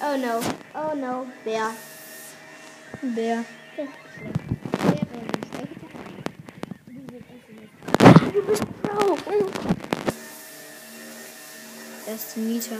Oh 0.00 0.16
no. 0.16 0.40
Oh 0.74 0.94
no. 0.94 1.26
Wer? 1.44 1.72
Wer? 3.04 3.44
Du 8.32 8.42
bist 8.42 8.62
Pro. 8.80 9.18
Das 12.06 12.14
ist 12.14 12.36
die 12.36 12.40
Nita. 12.40 12.76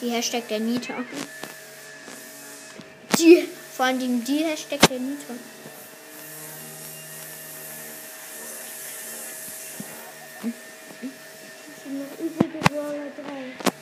Die 0.00 0.10
Hashtag 0.10 0.48
der 0.48 0.58
Nita. 0.58 0.94
Die, 3.16 3.48
vor 3.76 3.86
allem 3.86 4.24
die 4.24 4.38
Hashtag 4.38 4.80
der 4.88 4.98
Nita. 4.98 5.34
Ich 10.42 11.82
bin 11.84 11.98
noch 12.00 12.18
übrige 12.18 12.58
Brawler 12.68 13.12
3. 13.14 13.75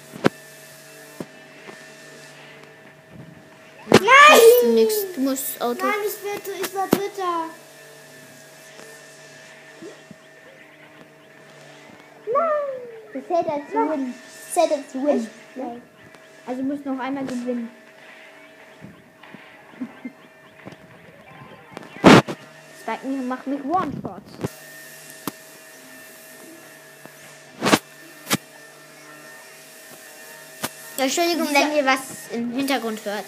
Hast 3.90 4.62
du 4.62 4.68
nix. 4.72 4.94
Du 5.14 5.20
musst 5.20 5.60
Auto. 5.60 5.84
Nein, 5.84 5.94
ich, 6.06 6.24
werde, 6.24 6.50
ich 6.60 6.74
war 6.74 6.88
Dritter. 6.88 7.50
Das 13.12 13.22
zählt 13.28 13.48
als 13.48 13.72
Win. 13.72 14.14
Das 14.14 14.54
zählt 14.54 14.72
als 14.72 14.94
Win. 14.94 15.30
Also 16.46 16.62
du 16.62 16.68
musst 16.68 16.84
noch 16.84 16.98
einmal 16.98 17.24
gewinnen. 17.24 17.70
Spike 22.82 23.06
macht 23.06 23.46
mich 23.46 23.64
One-Shots. 23.64 24.32
Entschuldigung, 30.96 31.48
wenn 31.52 31.76
ihr 31.76 31.84
was 31.84 32.00
im 32.32 32.52
Hintergrund 32.52 33.04
hört. 33.04 33.24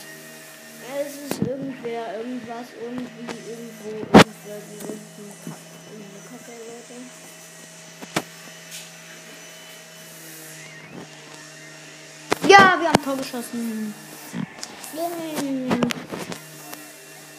Irgendwer, 1.41 2.19
irgendwas, 2.19 2.67
irgendwie, 2.83 3.39
irgendwo, 3.51 3.91
irgendwer, 3.91 4.59
irgendeine 4.73 6.21
Kacke, 6.31 6.53
Leute. 6.67 6.97
Ja, 12.49 12.79
wir 12.81 12.89
haben 12.89 13.05
Tor 13.05 13.17
geschossen. 13.17 13.95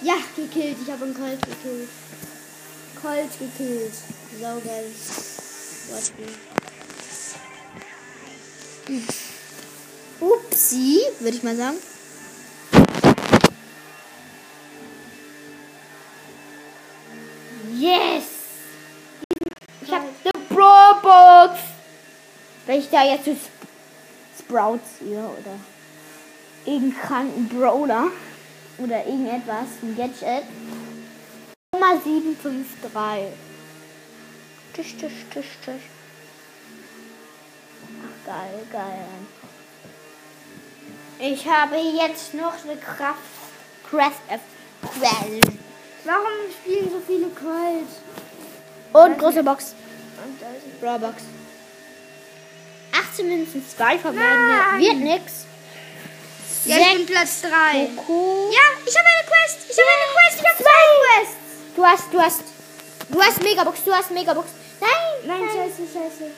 Ja, 0.04 0.16
gekillt. 0.36 0.78
Ich 0.84 0.92
habe 0.92 1.06
einen 1.06 1.14
Colt 1.14 1.42
gekillt. 1.42 1.90
Colt 3.02 3.40
gekillt. 3.40 3.94
Saugeil. 4.40 4.86
Upsi, 10.20 11.02
würde 11.20 11.38
ich 11.38 11.44
mal 11.44 11.56
sagen. 11.56 11.78
Ich 22.78 22.90
da 22.90 23.04
jetzt 23.04 23.26
Sp- 23.28 23.52
Sprouts 24.40 25.00
sehe 25.00 25.20
oder 25.20 25.56
irgendeinen 26.66 27.02
kranken 27.02 27.50
Brawler 27.50 28.08
oder 28.78 29.06
irgendetwas, 29.06 29.68
ein 29.82 29.96
Gadget. 29.98 30.44
Nummer 31.74 32.00
753. 32.04 33.34
Tisch, 34.74 34.96
tisch, 34.96 35.26
tisch, 35.32 35.58
tisch. 35.66 35.82
Ach, 38.04 38.26
geil, 38.28 38.60
geil. 38.72 39.06
Ich 41.20 41.48
habe 41.48 41.78
jetzt 41.78 42.34
noch 42.36 42.54
eine 42.64 42.78
Kraft. 42.78 43.18
Craft 43.90 44.22
F. 44.30 44.42
Quell. 44.82 45.40
Warum 46.06 46.52
spielen 46.62 46.90
so 46.92 47.00
viele 47.06 47.28
Colt? 47.30 47.88
Und 48.94 49.18
große 49.18 49.44
Box. 49.44 49.74
Und 50.24 50.42
da 50.42 50.48
ist 50.50 50.80
Brawlbox. 50.80 51.24
18 53.18 53.28
Münzen, 53.28 53.66
2 53.68 54.00
verbleibende. 54.00 54.54
Nein. 54.72 54.80
Wird 54.82 54.98
nix. 54.98 55.46
Ja, 56.66 56.78
ich 56.78 56.98
bin 56.98 57.06
Platz 57.06 57.42
3. 57.42 57.90
Coco. 57.96 58.52
Ja, 58.52 58.60
ich 58.86 58.96
habe 58.96 59.08
eine 59.08 59.28
Quest. 59.28 59.70
Ich 59.70 59.78
habe 59.78 59.90
eine 59.96 60.14
Quest. 60.14 60.42
Ich 60.42 60.50
habe 60.50 60.64
zwei 60.64 61.24
Quests. 61.24 61.38
Du 61.76 61.86
hast, 61.86 62.14
du 62.14 62.22
hast, 62.22 62.44
du 63.10 63.22
hast 63.22 63.42
Megabox, 63.42 63.84
du 63.84 63.94
hast 63.94 64.12
Megabox. 64.12 64.50
Nein, 64.82 64.90
Nein, 65.26 65.50
scheiße, 65.50 65.82
scheiße. 65.92 66.32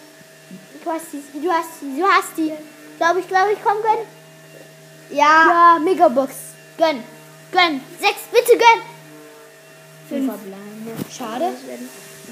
Du 0.83 0.91
hast 0.91 1.05
die, 1.11 1.41
du 1.41 1.51
hast 1.51 1.69
die, 1.81 1.99
du 1.99 2.05
hast 2.07 2.37
die. 2.37 2.53
Glaube 2.97 3.19
ich, 3.19 3.27
glaube 3.27 3.51
ich, 3.53 3.59
komm, 3.63 3.81
gönn. 3.81 5.17
Ja. 5.17 5.75
Ja, 5.75 5.79
Megabox. 5.79 6.33
Gönn. 6.77 7.03
Gönn. 7.51 7.81
Sechs, 7.99 8.21
bitte 8.31 8.57
gönn. 8.57 8.81
Fünf 10.07 10.25
verbleibende. 10.25 10.93
Schade. 11.11 11.53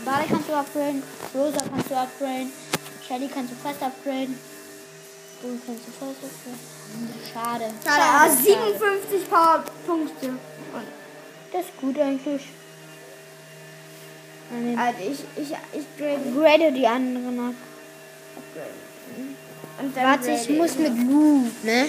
Barley 0.05 0.27
kannst 0.29 0.49
du 0.49 0.53
upgraden. 0.53 1.03
Rosa 1.33 1.57
kannst 1.69 1.91
du 1.91 1.95
upgraden. 1.95 2.53
Shelly 3.07 3.29
kannst 3.33 3.51
du 3.51 3.55
fast 3.55 3.81
upgraden. 3.81 4.37
Du 5.41 5.47
kannst 5.65 5.87
du 5.87 5.91
fast 5.91 6.23
upgraden. 6.23 6.77
Schade. 7.31 7.73
Schade, 7.85 8.03
ah, 8.03 8.29
57 8.29 9.29
Powerpunkte. 9.29 10.33
Das 11.53 11.61
ist 11.61 11.77
gut 11.79 11.97
eigentlich. 11.99 12.41
Also 14.77 14.99
ich, 15.01 15.19
ich, 15.43 15.51
ich 15.73 15.97
grade. 15.97 16.19
grade 16.35 16.71
die 16.71 16.87
anderen 16.87 17.39
ab. 17.39 17.55
Und 19.79 19.95
dann 19.95 20.03
Warte, 20.05 20.31
ich 20.31 20.49
muss 20.49 20.75
mit 20.77 20.97
Lu, 20.97 21.43
ne? 21.63 21.85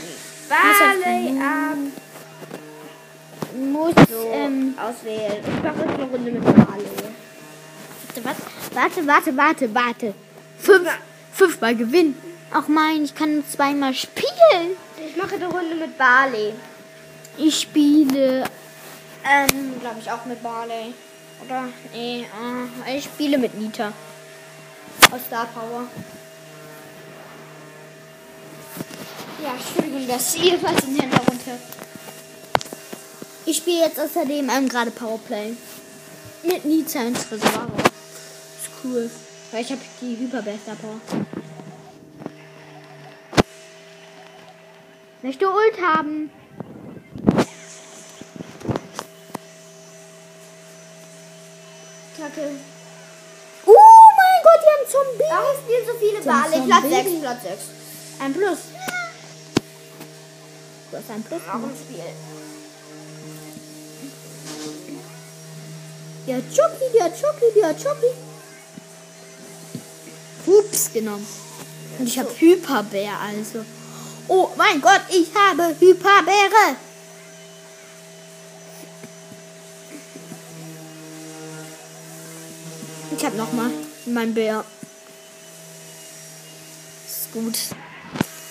Barley 0.49 1.41
ab. 1.41 1.77
Muss, 3.57 3.95
So, 4.09 4.31
ähm, 4.33 4.75
auswählen. 4.79 5.43
Ich 5.43 5.63
mache 5.63 5.79
jetzt 5.79 5.95
eine 5.95 6.05
Runde 6.05 6.31
mit 6.33 6.45
Barley. 6.45 6.85
warte, 8.23 8.43
warte, 8.75 9.07
warte, 9.07 9.37
warte, 9.37 9.75
warte. 9.75 10.15
Fünf, 10.59 10.89
fünfmal 11.39 11.77
gewinnen. 11.77 12.21
Ach 12.51 12.67
mein, 12.67 13.05
ich 13.05 13.15
kann 13.15 13.45
zweimal 13.49 13.95
spielen. 13.95 14.77
Ich 15.09 15.17
mache 15.17 15.37
eine 15.37 15.47
Runde 15.47 15.77
mit 15.77 15.97
Barley. 15.97 16.53
Ich 17.37 17.61
spiele, 17.61 18.45
ähm, 19.25 19.81
glaube 19.81 20.01
ich 20.01 20.11
auch 20.11 20.25
mit 20.25 20.43
Barley. 20.43 20.93
Oder? 21.45 21.69
Nee, 21.95 22.27
äh, 22.87 22.99
ich 22.99 23.05
spiele 23.05 23.39
mit 23.39 23.55
Nita. 23.55 23.93
Aus 25.13 25.21
Star 25.27 25.47
Power. 25.47 25.85
Ja, 29.41 29.53
Entschuldigung, 29.53 30.09
dass 30.09 30.35
ihr 30.37 30.61
was 30.61 30.85
im 30.85 30.97
Hintergrund 30.97 31.47
hört. 31.47 31.61
Ich 33.47 33.59
spiele 33.59 33.85
jetzt 33.85 34.01
außerdem 34.01 34.51
ähm, 34.51 34.69
gerade 34.69 34.91
Powerplay. 34.91 35.55
Mit 36.43 36.65
Nita 36.65 37.01
und 37.01 37.15
Tresor. 37.15 37.69
Ist 37.77 38.71
cool. 38.83 39.09
Weil 39.51 39.63
ich 39.63 39.71
habe 39.71 39.81
die 40.01 40.17
Hyperbester 40.19 40.77
Power. 40.77 41.01
Möchte 45.23 45.47
Ult 45.49 45.81
haben. 45.81 46.31
Kacke. 52.17 52.51
Oh 53.65 53.73
mein 54.17 54.39
Gott, 54.45 54.61
die 54.63 54.71
haben 54.71 54.87
Zombie. 54.91 55.31
Warum 55.31 55.57
spielen 55.63 55.87
so 55.87 55.95
viele 55.99 56.21
Bale? 56.23 56.67
Platz 56.67 56.83
Zombie. 56.83 57.11
6, 57.11 57.21
Platz 57.21 57.43
6. 57.43 57.59
Ein 58.21 58.33
Plus. 58.35 58.59
Du 60.91 60.97
hast 60.97 61.11
ein 61.11 61.23
Plus. 61.23 61.41
Warum. 61.47 61.71
Spiel? 61.75 62.03
Der 66.27 66.41
Chucky, 66.51 66.93
der 66.93 67.15
Chucky, 67.15 67.53
der 67.57 67.77
Chucky. 67.77 68.28
Ups, 70.49 70.93
genommen. 70.93 71.27
Und 71.99 72.07
ich 72.07 72.19
habe 72.19 72.31
Hyperbär 72.39 73.13
also. 73.21 73.65
Oh 74.29 74.49
mein 74.57 74.81
Gott, 74.81 75.03
ich 75.11 75.29
habe 75.35 75.75
Hyperbäre. 75.79 76.77
Ich 83.17 83.25
habe 83.25 83.37
noch 83.37 83.53
mal 83.53 83.71
mein 84.07 84.33
Bär. 84.33 84.65
Ist 87.07 87.33
gut. 87.33 87.59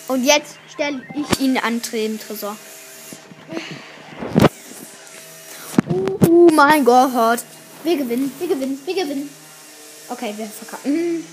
Und 0.07 0.23
jetzt 0.23 0.55
stelle 0.71 1.01
ich 1.15 1.39
ihn 1.39 1.57
an 1.57 1.81
den 1.91 2.19
Tresor. 2.19 2.57
Oh 6.27 6.49
mein 6.53 6.83
Gott. 6.85 7.39
Wir 7.83 7.97
gewinnen, 7.97 8.31
wir 8.39 8.47
gewinnen, 8.47 8.79
wir 8.85 8.93
gewinnen. 8.93 9.29
Okay, 10.09 10.33
wir 10.35 10.47
verkacken. 10.47 11.23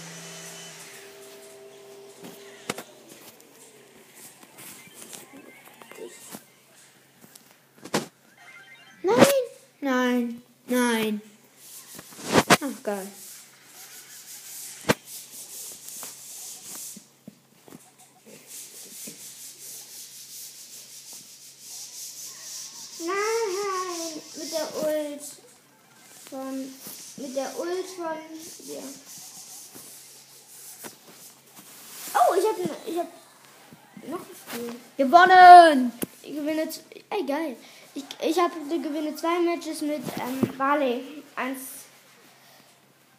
Geil. 37.35 37.57
Ich, 37.95 38.05
ich 38.20 38.39
habe 38.39 38.53
gewinne 38.68 39.14
zwei 39.14 39.39
Matches 39.41 39.80
mit 39.82 40.03
ähm, 40.18 40.57
Barley. 40.57 41.03
Eins. 41.37 41.61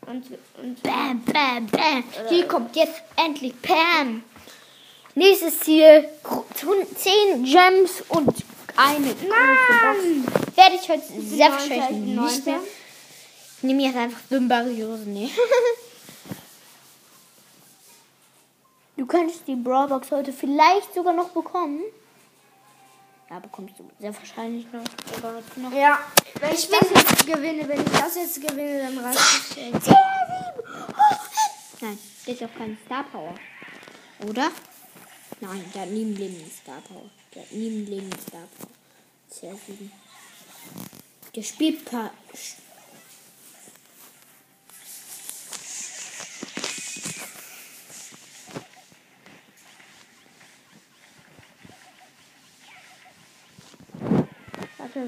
Und. 0.06 0.26
und 0.62 0.84
Bam, 0.84 1.24
bam, 1.24 1.68
bam. 1.68 2.04
Hier 2.30 2.48
kommt 2.48 2.76
jetzt 2.76 3.02
endlich 3.16 3.54
Pam. 3.62 4.24
Nächstes 5.16 5.60
Ziel: 5.62 6.10
10 6.54 7.44
Gems 7.44 8.04
und 8.10 8.34
eine 8.76 9.16
große 9.16 9.26
Box. 9.26 10.58
Werde 10.58 10.76
ich 10.76 10.90
heute 10.90 11.22
sehr 11.22 11.50
wahrscheinlich 11.52 11.90
nicht 11.92 12.46
mehr. 12.46 12.60
Ich 13.58 13.64
nehme 13.64 13.84
jetzt 13.84 13.98
einfach 13.98 14.20
Symbariose. 14.30 15.04
Nee. 15.08 15.30
Du 18.98 19.06
könntest 19.06 19.46
die 19.46 19.56
Brawlbox 19.56 20.10
heute 20.12 20.32
vielleicht 20.32 20.94
sogar 20.94 21.12
noch 21.12 21.28
bekommen. 21.28 21.82
Ja, 23.30 23.40
bekommst 23.40 23.80
du 23.80 23.90
sehr 24.00 24.16
wahrscheinlich 24.16 24.68
noch. 24.72 24.84
Noch. 25.58 25.74
Ja, 25.74 26.00
wenn 26.40 26.54
ich 26.54 26.70
das 26.70 26.90
jetzt 26.94 27.26
gewinne, 27.26 27.68
wenn 27.68 27.82
ich 27.82 27.92
das 27.92 28.16
jetzt 28.16 28.42
gewinne, 28.42 28.80
dann 28.80 28.98
reicht 29.00 29.18
es. 29.58 29.88
Nein, 31.82 31.98
der 32.28 32.34
ist 32.34 32.44
auch 32.44 32.56
kein 32.58 32.78
Star 32.86 33.04
Power. 33.04 33.36
Oder? 34.28 34.52
Nein, 35.42 35.66
der 35.74 35.82
hat 35.82 35.90
nie 35.90 36.04
im 36.04 36.16
Leben 36.16 36.36
einen 36.36 36.52
Star 36.52 36.82
Power. 36.82 37.10
Der 37.34 37.42
hat 37.42 37.52
nie 37.52 37.68
im 37.68 37.86
Leben 37.86 38.12
einen 38.12 38.22
Star 38.22 38.48
Power. 38.58 38.70
Sehr 39.28 39.56
sieben. 39.56 39.92
Der 41.36 41.44
spielt 41.44 41.82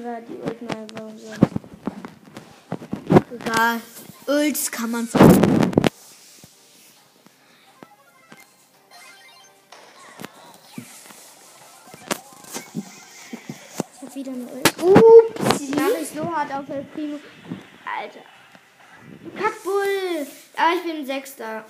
war 0.04 0.20
die 0.20 0.34
Ult 0.34 0.62
mal 0.62 0.86
so. 0.94 1.12
Egal. 3.34 3.80
Ults 4.26 4.70
kann 4.70 4.90
man. 4.90 5.08
Ich 5.08 5.14
hab 14.02 14.14
wieder 14.14 14.32
eine 14.32 14.46
Ult. 14.46 14.82
Upsi. 14.82 15.70
Mach 15.74 16.00
ich 16.00 16.08
so 16.08 16.24
hart 16.34 16.52
auf 16.52 16.68
El 16.68 16.84
Primo. 16.84 17.18
Alter. 17.84 18.20
Kackbull. 19.36 20.26
Ah, 20.56 20.72
ich 20.76 20.82
bin 20.82 21.06
Sechster. 21.06 21.64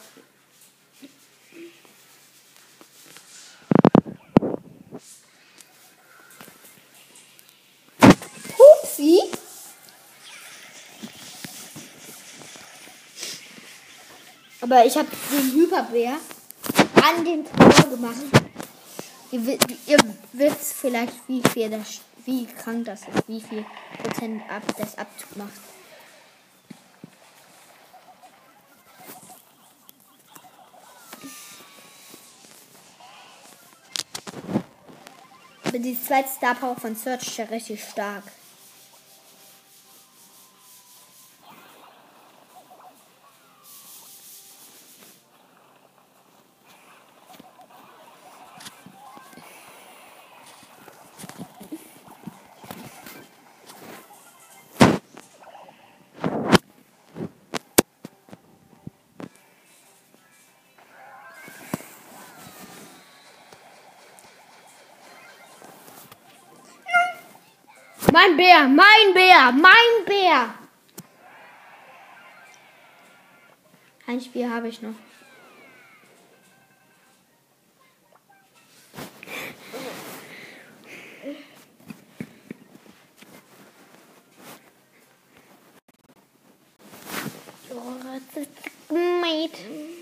Upsi. 8.59 9.21
Aber 14.71 14.85
ich 14.85 14.95
habe 14.99 15.09
den 15.33 15.53
Hyperbär 15.55 16.19
an 17.03 17.25
den 17.25 17.43
Tor 17.43 17.89
gemacht. 17.89 18.21
Ihr, 19.31 19.59
ihr 19.87 19.99
wisst 20.35 20.75
vielleicht, 20.75 21.15
wie 21.27 21.43
viel 21.49 21.71
das, 21.71 22.01
wie 22.27 22.45
krank 22.45 22.85
das 22.85 23.01
ist, 23.01 23.29
wie 23.29 23.41
viel 23.41 23.65
Prozent 24.03 24.43
ab, 24.51 24.63
das 24.77 24.99
Abzug 24.99 25.37
macht. 25.37 25.53
Aber 35.65 35.79
die 35.79 35.99
zweite 35.99 36.29
Star 36.29 36.55
Power 36.55 36.77
von 36.77 36.95
Search 36.95 37.27
ist 37.27 37.39
ja 37.39 37.45
richtig 37.47 37.83
stark. 37.83 38.25
Mein 68.13 68.37
Bär, 68.37 68.69
mein 68.69 69.15
Bär, 69.15 69.53
mein 69.53 70.05
Bär. 70.07 70.55
Ein 74.07 74.21
Spiel 74.21 74.49
habe 74.49 74.69
ich 74.69 74.81
noch. 74.81 74.95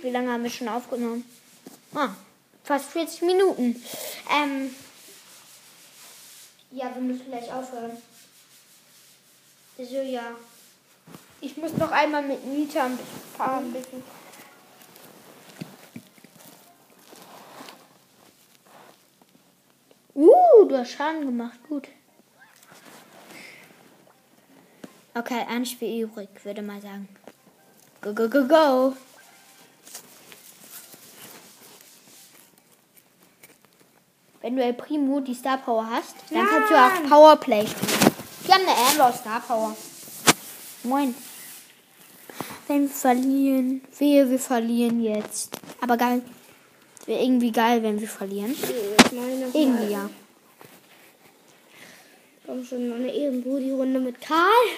Wie 0.02 0.10
lange 0.10 0.30
haben 0.30 0.44
wir 0.44 0.50
schon 0.50 0.68
aufgenommen? 0.68 1.24
Ah, 1.92 2.10
fast 2.62 2.90
40 2.92 3.22
Minuten. 3.22 3.82
Ähm, 4.32 4.70
gleich 7.36 7.52
aufhören. 7.52 7.96
so 9.76 9.82
ja. 10.00 10.32
Ich 11.40 11.56
muss 11.56 11.72
noch 11.74 11.90
einmal 11.90 12.22
mit 12.22 12.44
Nita 12.46 12.84
ein 12.84 12.96
bisschen 12.96 13.20
fahren. 13.36 13.64
Ein 13.64 13.72
bisschen. 13.72 14.02
Uh, 20.14 20.64
du 20.66 20.78
hast 20.78 20.92
Schaden 20.92 21.26
gemacht. 21.26 21.58
Gut. 21.68 21.88
Okay, 25.14 25.44
ein 25.48 25.66
Spiel 25.66 26.04
übrig, 26.04 26.28
würde 26.42 26.62
mal 26.62 26.80
sagen. 26.80 27.08
Go, 28.00 28.14
go, 28.14 28.28
go, 28.28 28.46
go. 28.46 28.96
Wenn 34.56 34.62
du 34.62 34.68
El 34.68 34.72
Primo 34.72 35.20
die 35.20 35.34
Star 35.34 35.58
Power 35.58 35.86
hast, 35.90 36.14
dann 36.30 36.38
Ja. 36.38 36.46
kannst 36.46 36.70
du 36.70 36.74
auch 36.74 37.10
Powerplay 37.10 37.66
spielen. 37.66 38.14
Wir 38.44 38.54
haben 38.54 38.62
eine 38.62 38.88
Amber 38.88 39.12
Star 39.12 39.38
Power. 39.38 39.76
Moin. 40.82 41.14
Wenn 42.66 42.84
wir 42.84 42.88
verlieren, 42.88 43.82
wehe, 43.98 44.30
wir 44.30 44.38
verlieren 44.38 45.02
jetzt. 45.02 45.50
Aber 45.82 45.98
geil. 45.98 46.22
Wäre 47.04 47.22
irgendwie 47.22 47.52
geil, 47.52 47.82
wenn 47.82 48.00
wir 48.00 48.08
verlieren. 48.08 48.52
Ich 48.52 49.12
meine 49.12 49.46
noch 49.46 49.54
Irgendwie 49.54 49.92
ja. 49.92 50.08
Komm 52.46 52.64
schon, 52.64 52.88
noch 52.88 52.96
eine 52.96 53.12
Ehrenbrudi-Runde 53.12 54.00
mit 54.00 54.22
Karl. 54.22 54.68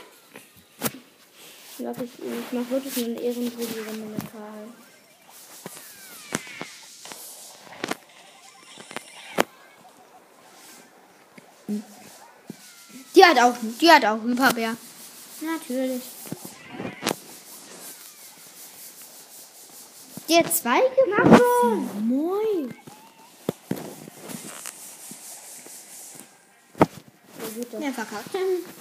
Ich 0.82 1.76
glaube, 1.78 2.04
ich, 2.04 2.10
ich 2.18 2.52
mache 2.52 2.70
wirklich 2.70 2.96
nur 2.96 3.06
eine 3.06 3.20
Ehrenbrudi-Runde 3.20 4.06
mit 4.06 4.32
Karl. 4.32 4.87
Hat 13.28 13.38
auch, 13.38 13.54
die 13.80 13.90
hat 13.90 14.04
auch 14.04 14.22
Hyperbär. 14.22 14.76
Natürlich. 15.40 16.02
Die 20.28 20.36
hat 20.36 20.54
zwei 20.54 20.80
gemacht. 20.80 21.42
Moin. 22.00 22.74
Ja, 27.38 27.46
gut, 27.54 27.72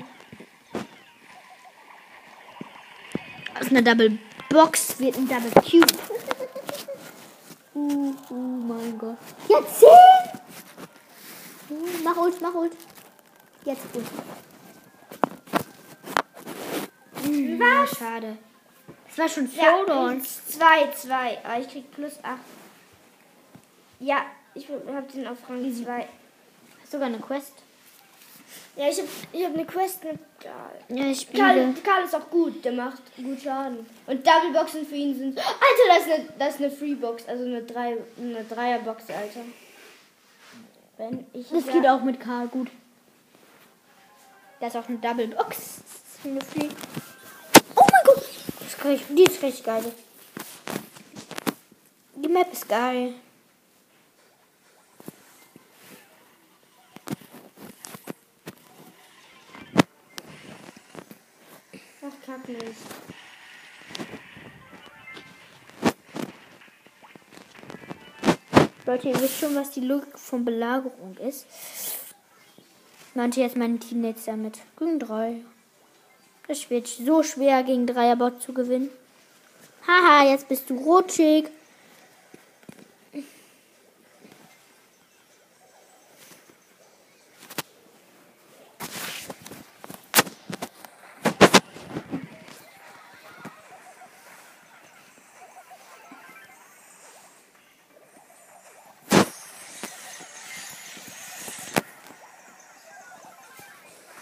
Aus 3.61 3.71
einer 3.71 3.83
Double 3.83 4.19
Box 4.49 4.99
wird 4.99 5.17
ein 5.17 5.29
Double 5.29 5.51
Cube. 5.63 5.93
uh, 7.75 8.15
oh 8.31 8.35
mein 8.35 8.99
Gott. 8.99 9.19
Jetzt 9.49 9.81
10! 9.81 9.89
Uh, 11.69 11.87
mach 12.03 12.17
Ult, 12.17 12.41
mach 12.41 12.55
Ult. 12.55 12.73
Jetzt 13.65 13.83
Ult. 13.95 14.07
Hm, 17.23 17.61
Was? 17.61 17.99
Schade. 17.99 18.39
Es 19.11 19.19
war 19.19 19.29
schon 19.29 19.51
Ja, 19.55 19.79
Showdown. 19.79 20.23
2, 20.23 20.91
2. 20.93 21.45
Aber 21.45 21.61
ich 21.61 21.69
krieg 21.69 21.91
plus 21.91 22.15
8. 22.23 22.39
Ja, 23.99 24.25
ich 24.55 24.67
hab 24.69 25.13
den 25.13 25.27
auf 25.27 25.39
Rang 25.49 25.71
2. 25.85 26.09
Sogar 26.91 27.09
eine 27.09 27.19
Quest. 27.19 27.63
Ja, 28.81 28.89
ich 28.89 28.99
hab, 28.99 29.05
ich 29.31 29.45
hab 29.45 29.53
eine 29.53 29.67
Quest 29.67 30.03
mit 30.05 30.19
Karl. 30.43 30.79
Ja, 30.89 31.05
ich 31.11 31.21
spiele. 31.21 31.43
Karl, 31.43 31.75
Karl 31.85 32.05
ist 32.05 32.15
auch 32.15 32.31
gut, 32.31 32.65
der 32.65 32.73
macht 32.73 33.03
gut 33.15 33.39
Schaden. 33.43 33.87
Und 34.07 34.27
Doubleboxen 34.27 34.87
für 34.87 34.95
ihn 34.95 35.15
sind. 35.15 35.39
Alter, 35.39 35.87
das 35.89 36.07
ist 36.07 36.13
eine, 36.13 36.29
das 36.39 36.55
ist 36.55 36.61
eine 36.63 36.71
Freebox, 36.71 37.29
also 37.29 37.45
eine, 37.45 37.63
drei, 37.63 37.99
eine 38.19 38.43
Dreierbox, 38.43 39.05
Alter. 39.11 39.41
Wenn 40.97 41.27
ich. 41.35 41.51
Das 41.51 41.67
ja- 41.67 41.73
geht 41.75 41.87
auch 41.87 42.03
mit 42.03 42.21
Karl 42.21 42.49
gut. 42.49 42.69
Da 44.61 44.69
ist 44.69 44.77
auch 44.79 44.89
eine 44.89 44.97
Double 44.97 45.29
Box. 45.29 45.83
Eine 46.25 46.41
Free. 46.41 46.69
Oh 47.77 47.81
mein 47.93 48.01
Gott. 48.05 48.25
Das 48.61 48.69
ist 48.69 48.85
richtig, 48.85 49.17
die 49.17 49.23
ist 49.25 49.43
richtig 49.43 49.65
geil. 49.65 49.85
Die 52.15 52.29
Map 52.29 52.51
ist 52.51 52.67
geil. 52.67 53.13
Ach, 62.03 62.27
kack 62.27 62.49
nicht. 62.49 62.63
Leute, 68.87 69.09
ihr 69.09 69.21
wisst 69.21 69.39
schon, 69.39 69.55
was 69.55 69.71
die 69.71 69.81
Logik 69.81 70.19
von 70.19 70.45
Belagerung 70.45 71.17
ist. 71.19 71.47
Meinte 73.15 73.41
jetzt 73.41 73.57
mein 73.57 73.79
Teammates 73.79 74.25
damit. 74.25 74.59
Gegen 74.79 74.99
drei. 74.99 75.37
Das 76.49 76.71
wird 76.71 76.89
so 76.89 77.23
schwer, 77.23 77.63
gegen 77.63 77.87
Dreierbot 77.87 78.41
zu 78.41 78.55
gewinnen. 78.55 78.91
Haha, 79.87 80.25
jetzt 80.25 80.49
bist 80.49 80.71
du 80.71 80.77
rutschig. 80.77 81.49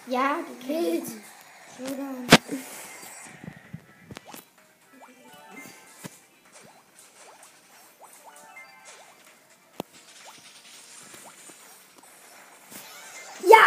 Ja, 0.08 0.38
gekillt. 0.38 1.04
Showdown. 1.76 2.26
Ja! 13.46 13.66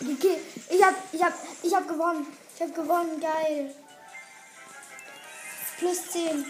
Gekillt. 0.00 0.40
Ich 0.68 0.82
hab, 0.82 0.94
ich 1.10 1.22
hab, 1.22 1.32
ich 1.62 1.74
hab 1.74 1.88
gewonnen. 1.88 2.26
Ich 2.54 2.60
hab 2.60 2.74
gewonnen, 2.74 3.18
geil. 3.18 3.74
Plus 5.78 6.10
10. 6.10 6.44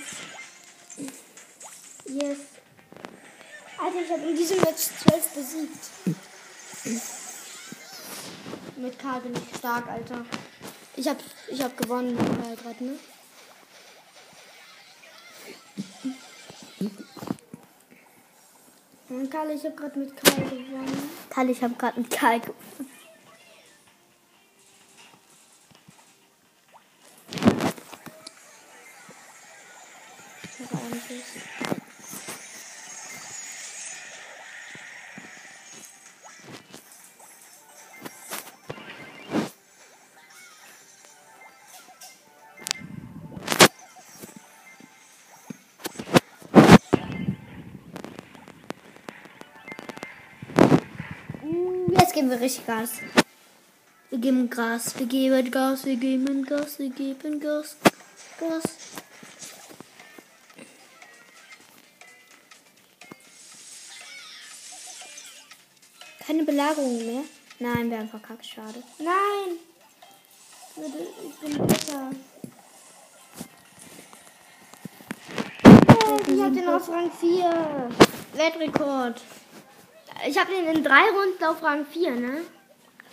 Yes. 2.07 2.39
Alter, 3.79 4.01
ich 4.01 4.11
hab 4.11 4.19
in 4.19 4.37
diesem 4.37 4.61
Match 4.63 4.89
12 5.05 5.29
besiegt. 5.29 5.91
Mit 8.77 8.99
Karl 8.99 9.21
bin 9.23 9.33
ich 9.33 9.59
stark, 9.59 9.89
Alter. 9.89 10.25
Ich 10.97 11.09
hab, 11.09 11.17
ich 11.51 11.63
hab 11.63 11.77
gewonnen 11.79 12.15
mit 12.15 12.27
Karl 12.43 12.57
gerade, 12.57 12.85
ne? 12.85 12.99
Und 19.09 19.31
Karl, 19.31 19.51
ich 19.51 19.65
hab 19.65 19.77
gerade 19.77 19.99
mit 19.99 20.15
Karl 20.15 20.45
gewonnen. 20.45 21.11
Karl, 21.31 21.51
ich 21.51 21.63
habe 21.63 21.75
gerade 21.75 21.97
einen 21.97 22.09
Karl 22.09 22.41
gewonnen. 22.41 22.66
Geben 52.27 52.41
wir 52.41 52.45
richtig 52.45 52.67
Gas. 52.67 52.91
Wir 54.11 54.19
geben 54.19 54.51
Gas, 54.51 54.99
wir 54.99 55.07
geben 55.07 55.51
Gas, 55.53 55.85
wir 55.85 55.97
geben 55.97 56.45
Gas, 56.45 56.79
wir 56.81 56.91
geben 56.91 57.39
Gas. 57.39 57.77
Gas. 58.41 58.63
Keine 66.27 66.43
Belagerung 66.43 67.07
mehr? 67.07 67.23
Nein, 67.61 67.91
wir 67.91 67.99
haben 67.99 68.09
verkackt, 68.09 68.45
schade. 68.45 68.83
Nein! 68.99 69.59
Ich 70.75 71.37
bin 71.41 71.65
besser. 71.65 72.11
Ich 76.27 76.43
hab 76.43 76.53
den 76.53 76.69
auf 76.69 76.89
Rang 76.89 77.11
4. 77.13 77.89
Weltrekord. 78.35 79.23
Ich 80.27 80.39
hab 80.39 80.49
den 80.49 80.67
in 80.67 80.83
drei 80.83 81.03
Runden 81.11 81.45
auf 81.45 81.63
Rang 81.63 81.85
4, 81.85 82.11
ne? 82.13 82.43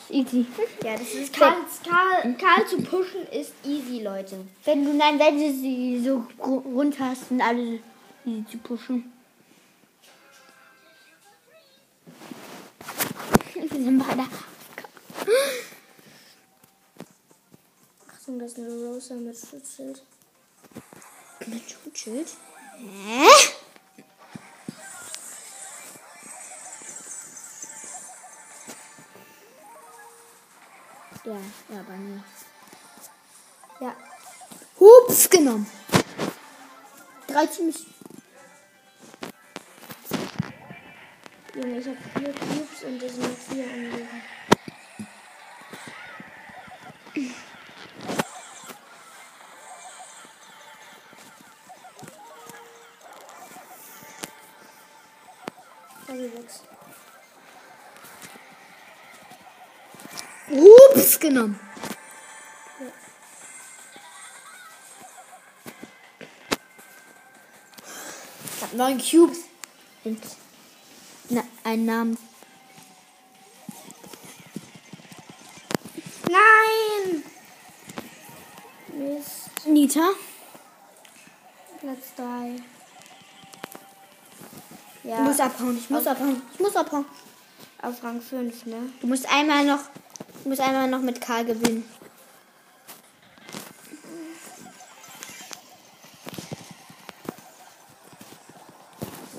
Easy. 0.09 0.45
Ja, 0.83 0.97
das 0.97 1.13
ist 1.13 1.33
Karl, 1.33 1.55
Karl, 1.83 2.35
Karl 2.35 2.67
zu 2.67 2.81
pushen 2.81 3.25
ist 3.27 3.53
easy, 3.63 4.01
Leute. 4.01 4.45
Wenn 4.65 4.83
du, 4.83 4.93
nein, 4.93 5.17
wenn 5.17 5.39
du 5.39 5.51
sie 5.51 6.01
so 6.03 6.25
rund 6.39 6.99
hast, 6.99 7.29
sind 7.29 7.41
alle 7.41 7.79
easy 8.25 8.45
zu 8.51 8.57
pushen. 8.57 9.11
Wir 13.53 13.69
sind 13.69 13.97
bei 13.99 14.13
der 14.13 14.27
Achtung, 18.07 18.39
das 18.39 18.51
ist 18.53 18.59
eine 18.59 18.69
Rosa 18.69 19.15
mit 19.15 19.37
Schutzschild. 19.37 20.01
Mit 21.47 21.63
Schutzschild? 21.69 22.27
Hä? 22.77 23.27
Ja, 31.25 31.37
ja, 31.69 31.81
bei 31.87 31.95
mir. 31.95 32.21
Ja. 33.79 33.95
Hups 34.77 35.29
genommen. 35.29 35.65
13 37.27 37.67
bis. 37.67 37.85
Junge, 41.55 41.79
ich 41.79 41.87
hab 41.87 41.95
vier 42.17 42.33
Cubes 42.33 42.83
und 42.83 43.03
es 43.03 43.15
sind 43.15 43.37
vier 43.37 43.63
anliegen. 43.63 44.09
Also 56.07 56.29
sechs. 56.35 56.63
Hups 60.49 61.12
genommen. 61.23 61.59
Ich 68.57 68.61
hab 68.61 68.73
neun 68.73 68.97
Cubes. 69.01 69.39
Und 70.03 70.21
na, 71.29 71.43
einen 71.63 71.85
Namen. 71.85 72.17
Nein! 76.29 77.23
Mist. 78.93 79.65
Nita. 79.65 80.09
Platz 81.79 82.15
3. 82.17 82.55
Du 85.03 85.09
Ja, 85.09 85.19
musst 85.19 85.39
abhauen. 85.41 85.77
Ich 85.77 85.89
muss 85.89 86.05
abhauen. 86.07 86.41
Ich 86.53 86.59
muss 86.59 86.75
abhauen. 86.75 87.05
auf 87.81 88.03
Rang 88.03 88.21
5, 88.21 88.65
ne? 88.65 88.89
Du 89.01 89.07
musst 89.07 89.25
einmal 89.29 89.65
noch. 89.65 89.79
Du 90.43 90.49
musst 90.49 90.61
einmal 90.61 90.89
noch 90.89 90.99
mit 91.01 91.21
Karl 91.21 91.45
gewinnen. 91.45 91.89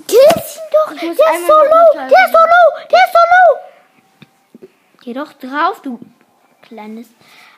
Kill 0.07 0.19
ihn 0.19 0.61
doch! 0.71 0.99
Der 0.99 1.09
muss 1.09 1.17
ist 1.17 1.47
so 1.47 1.53
low! 1.53 1.93
Der 1.93 2.07
ist 2.07 2.31
so 2.31 2.39
low! 2.39 2.87
Der 2.89 2.99
ist 2.99 3.13
so 3.13 3.23
low! 3.33 4.67
Geh 5.01 5.13
doch 5.13 5.33
drauf, 5.33 5.81
du 5.83 5.99
kleines 6.61 7.07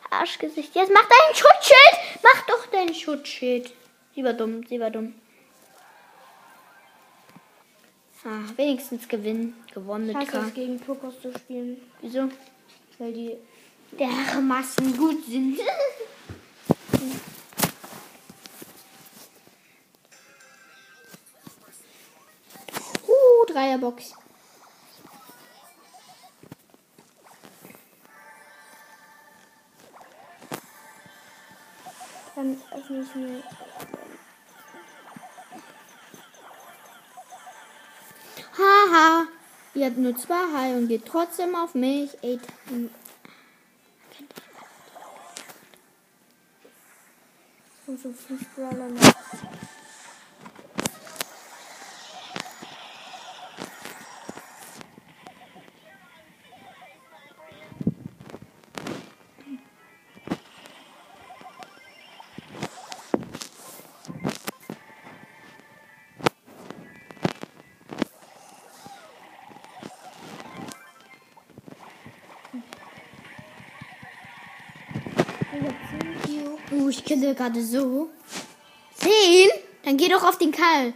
Arschgesicht. 0.10 0.76
Jetzt 0.76 0.92
mach 0.94 1.04
dein 1.08 1.36
Schutzschild! 1.36 2.22
Mach 2.24 2.46
doch 2.48 2.66
dein 2.72 2.94
Schutzschild. 2.94 3.74
Sie 4.14 4.24
war 4.24 4.34
dumm, 4.34 4.66
sie 4.68 4.80
war 4.80 4.90
dumm. 4.90 5.16
Ah, 8.26 8.44
wenigstens 8.58 9.08
gewinnen. 9.08 9.56
Gewonnen 9.74 10.10
Ich 10.10 10.18
mit 10.18 10.28
Karl. 10.28 10.48
es, 10.48 10.54
gegen 10.54 10.80
Pokos 10.82 11.22
zu 11.22 11.32
spielen, 11.32 11.78
Wieso? 12.02 12.30
Weil 12.98 13.14
die 13.14 13.38
der 13.92 14.42
Massen 14.42 14.98
gut 14.98 15.26
sind. 15.26 15.60
uh, 23.08 23.46
Dreierbox. 23.48 24.14
dann 32.38 32.62
öffne 32.72 33.02
ich 33.02 33.16
mir. 33.16 33.44
Ihr 39.78 39.86
habt 39.86 40.00
nur 40.00 40.18
zwei 40.18 40.42
Hai 40.56 40.76
und 40.76 40.88
geht 40.88 41.06
trotzdem 41.06 41.56
auf 41.56 41.76
mich. 41.76 42.10
Und 47.86 48.02
so 48.02 48.12
fünf 48.12 48.44
Brawler 48.56 48.88
noch. 48.90 49.14
Uh, 76.72 76.90
ich 76.90 77.04
kille 77.04 77.34
gerade 77.34 77.64
so. 77.64 78.10
Zehn? 78.96 79.50
Dann 79.84 79.98
geh 79.98 80.08
doch 80.08 80.24
auf 80.24 80.38
den 80.38 80.52
Karl. 80.52 80.94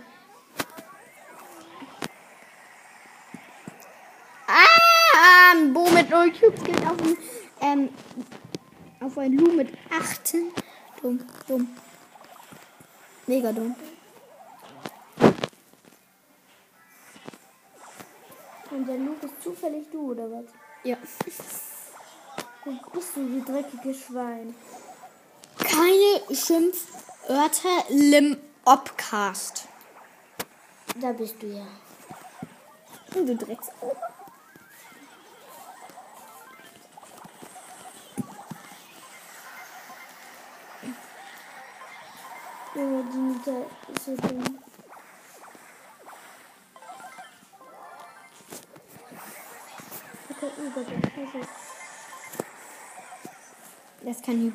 Ah, 4.48 5.54
ein 5.54 5.74
Bo 5.74 5.90
mit 5.90 6.10
0 6.10 6.32
Cubes 6.34 6.64
geht 6.64 6.86
auf 6.86 7.02
ein, 7.02 7.18
ähm, 7.62 7.90
auf 9.00 9.18
ein 9.18 9.34
Lu 9.34 9.52
mit 9.54 9.70
8. 9.90 10.36
Dumm, 11.02 11.20
dumm. 11.48 11.70
Mega 13.28 13.52
dumm. 13.52 13.76
Und 18.72 18.88
der 18.88 18.98
Luke 18.98 19.26
ist 19.26 19.42
zufällig 19.44 19.86
du, 19.92 20.12
oder 20.12 20.30
was? 20.32 20.46
Ja. 20.84 20.98
Wo 22.64 22.72
bist 22.94 23.16
du, 23.16 23.28
du 23.28 23.42
dreckiges 23.42 24.06
Schwein? 24.06 24.54
Keine 25.58 26.36
Schimpfwörter 26.36 27.90
im 27.90 28.38
Obcast. 28.66 29.68
Da 31.00 31.12
bist 31.12 31.42
du 31.42 31.48
ja. 31.48 31.66
Du 33.14 33.36
Drecks. 33.36 33.68
Junge, 42.76 43.04
die 43.12 43.18
Nita 43.18 43.52
ist 43.94 44.06
so 44.06 44.16
dumm. 44.16 44.61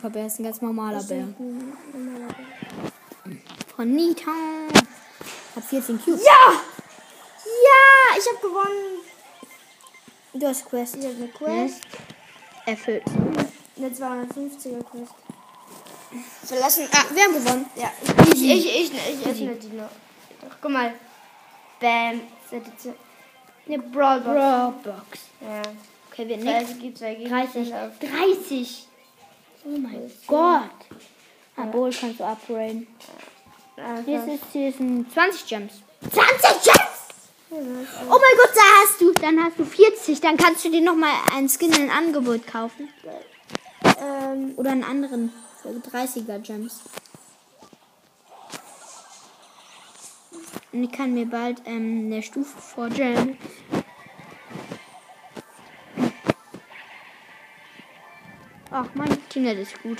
Das 0.03 0.32
ist 0.32 0.38
ein 0.38 0.44
ganz 0.44 0.61
normaler 0.61 1.03
Bär. 1.03 1.24
ein 1.24 1.74
normaler 1.92 2.32
Bär. 2.32 3.36
Von 3.74 3.92
Nita. 3.92 4.30
Hat 5.55 5.64
14 5.64 6.01
Cubes. 6.03 6.24
Ja! 6.24 6.53
Ja! 6.53 8.18
Ich 8.18 8.26
hab 8.32 8.40
gewonnen! 8.40 9.01
Du 10.34 10.47
hast 10.47 10.64
Quest. 10.66 10.97
Ich 10.97 11.05
hab 11.05 11.16
eine 11.16 11.28
Quest. 11.28 11.82
Erfüllt. 12.66 13.03
Eine 13.76 13.88
250er 13.88 14.84
Quest. 14.84 15.14
Verlassen. 16.44 16.88
Ah, 16.92 17.05
wir 17.12 17.24
haben 17.24 17.34
gewonnen. 17.34 17.66
Ja, 17.76 17.90
ich, 18.32 18.42
ich, 18.42 18.66
ich, 18.66 18.92
ich 18.92 19.26
öffne 19.26 19.55
die 19.57 19.68
noch. 19.68 19.90
Doch, 20.40 20.57
guck 20.61 20.70
mal. 20.70 20.92
Bam. 21.80 22.20
Das 22.51 22.61
ist 22.61 22.66
jetzt 22.84 22.97
Eine 23.66 23.78
Brawlbox. 23.78 24.28
Roblox. 24.28 25.18
Ja. 25.40 25.62
Okay, 26.11 26.28
wir 26.28 26.38
zwei 26.38 26.62
30. 26.62 26.78
Gegenstände 26.80 27.82
auf 27.82 27.99
30. 27.99 28.88
Oh 29.69 29.79
mein 29.79 30.11
Gott. 30.29 31.73
Bull 31.73 31.91
kannst 31.99 32.21
du 32.21 32.25
upgraden. 32.25 32.87
Hier 34.05 34.21
Also, 34.21 34.33
ist, 34.33 34.45
hier 34.53 34.73
sind 34.73 35.12
20 35.12 35.47
Gems. 35.47 35.73
20 36.12 36.62
Gems! 36.62 36.81
Oh 37.51 37.57
mein 37.59 38.37
Gott, 38.37 38.51
da 38.55 38.61
hast 38.83 39.01
du, 39.01 39.12
dann 39.12 39.43
hast 39.43 39.59
du 39.59 39.64
40. 39.64 40.21
Dann 40.21 40.37
kannst 40.37 40.64
du 40.64 40.71
dir 40.71 40.83
nochmal 40.83 41.12
einen 41.35 41.49
Skin 41.49 41.73
in 41.73 41.91
Angebot 41.91 42.47
kaufen. 42.47 42.89
ähm, 44.01 44.53
Oder 44.57 44.71
einen 44.71 44.85
anderen 44.85 45.33
für 45.62 45.71
30er 45.71 46.39
Gems. 46.39 46.81
Und 50.73 50.85
ich 50.85 50.93
kann 50.93 51.12
mir 51.14 51.27
bald 51.27 51.62
ähm, 51.67 52.05
eine 52.07 52.23
Stufe 52.23 52.61
vorstellen. 52.61 53.37
Ach, 58.71 58.87
mein 58.95 59.17
Teamnet 59.37 59.59
ist 59.59 59.82
gut. 59.82 59.99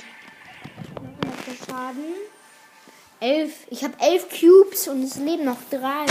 Schaden. 1.67 2.15
Elf. 3.19 3.67
Ich 3.69 3.83
habe 3.83 3.93
elf 3.99 4.25
Cubes 4.29 4.87
und 4.87 5.03
es 5.03 5.17
leben 5.17 5.45
noch 5.45 5.59
drei 5.69 6.07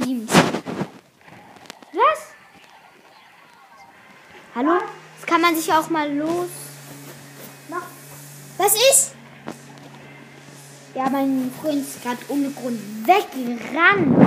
Teams. 0.00 0.30
Was? 1.92 2.28
Hallo? 4.54 4.78
Das 5.18 5.26
kann 5.26 5.40
man 5.40 5.56
sich 5.56 5.72
auch 5.72 5.90
mal 5.90 6.08
los. 6.14 6.46
Was 8.56 8.74
ist? 8.76 9.16
Ja, 10.94 11.10
mein 11.10 11.50
Freund 11.60 11.80
ist 11.80 12.04
gerade 12.04 12.20
ohne 12.28 12.52
Grund 12.52 12.78
weggerannt. 13.04 14.24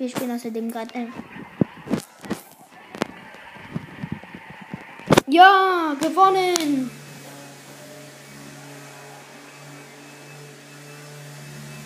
Wir 0.00 0.08
spielen 0.08 0.30
außerdem 0.30 0.70
gerade. 0.70 0.94
Äh. 0.94 1.06
Ja, 5.30 5.94
gewonnen. 6.00 6.90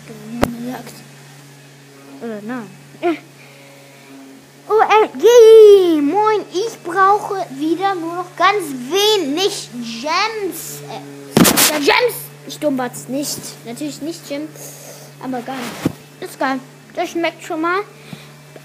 Gesagt. 0.07 0.93
Oder 2.23 2.41
nein. 2.41 2.67
OMG! 4.67 6.01
Moin, 6.01 6.41
ich 6.51 6.81
brauche 6.83 7.45
wieder 7.51 7.93
nur 7.93 8.15
noch 8.15 8.35
ganz 8.35 8.63
wenig 8.89 9.69
Gems. 9.73 10.81
Äh, 10.89 11.71
ja, 11.71 11.77
Gems! 11.77 12.15
Ich 12.47 12.57
dumbat's 12.57 13.07
nicht. 13.09 13.39
Natürlich 13.65 14.01
nicht 14.01 14.27
Gems, 14.27 14.49
aber 15.23 15.41
geil. 15.41 15.55
Ist 16.19 16.39
geil. 16.39 16.59
Das 16.95 17.09
schmeckt 17.11 17.43
schon 17.43 17.61
mal. 17.61 17.81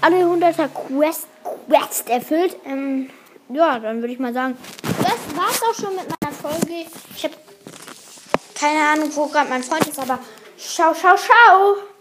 Alle 0.01 0.25
100er 0.25 0.69
Quest, 0.69 1.27
Quest 1.67 2.09
erfüllt. 2.09 2.55
Ähm, 2.65 3.11
ja, 3.53 3.79
dann 3.79 4.01
würde 4.01 4.13
ich 4.13 4.19
mal 4.19 4.33
sagen, 4.33 4.57
das 4.83 5.37
war's 5.37 5.61
auch 5.61 5.73
schon 5.73 5.95
mit 5.95 6.05
meiner 6.07 6.33
Folge. 6.33 6.85
Ich 7.15 7.23
habe 7.23 7.35
keine 8.55 8.79
Ahnung, 8.89 9.11
wo 9.15 9.27
gerade 9.27 9.49
mein 9.49 9.63
Freund 9.63 9.87
ist, 9.87 9.99
aber 9.99 10.19
schau, 10.57 10.93
schau, 10.93 11.15
schau. 11.17 11.75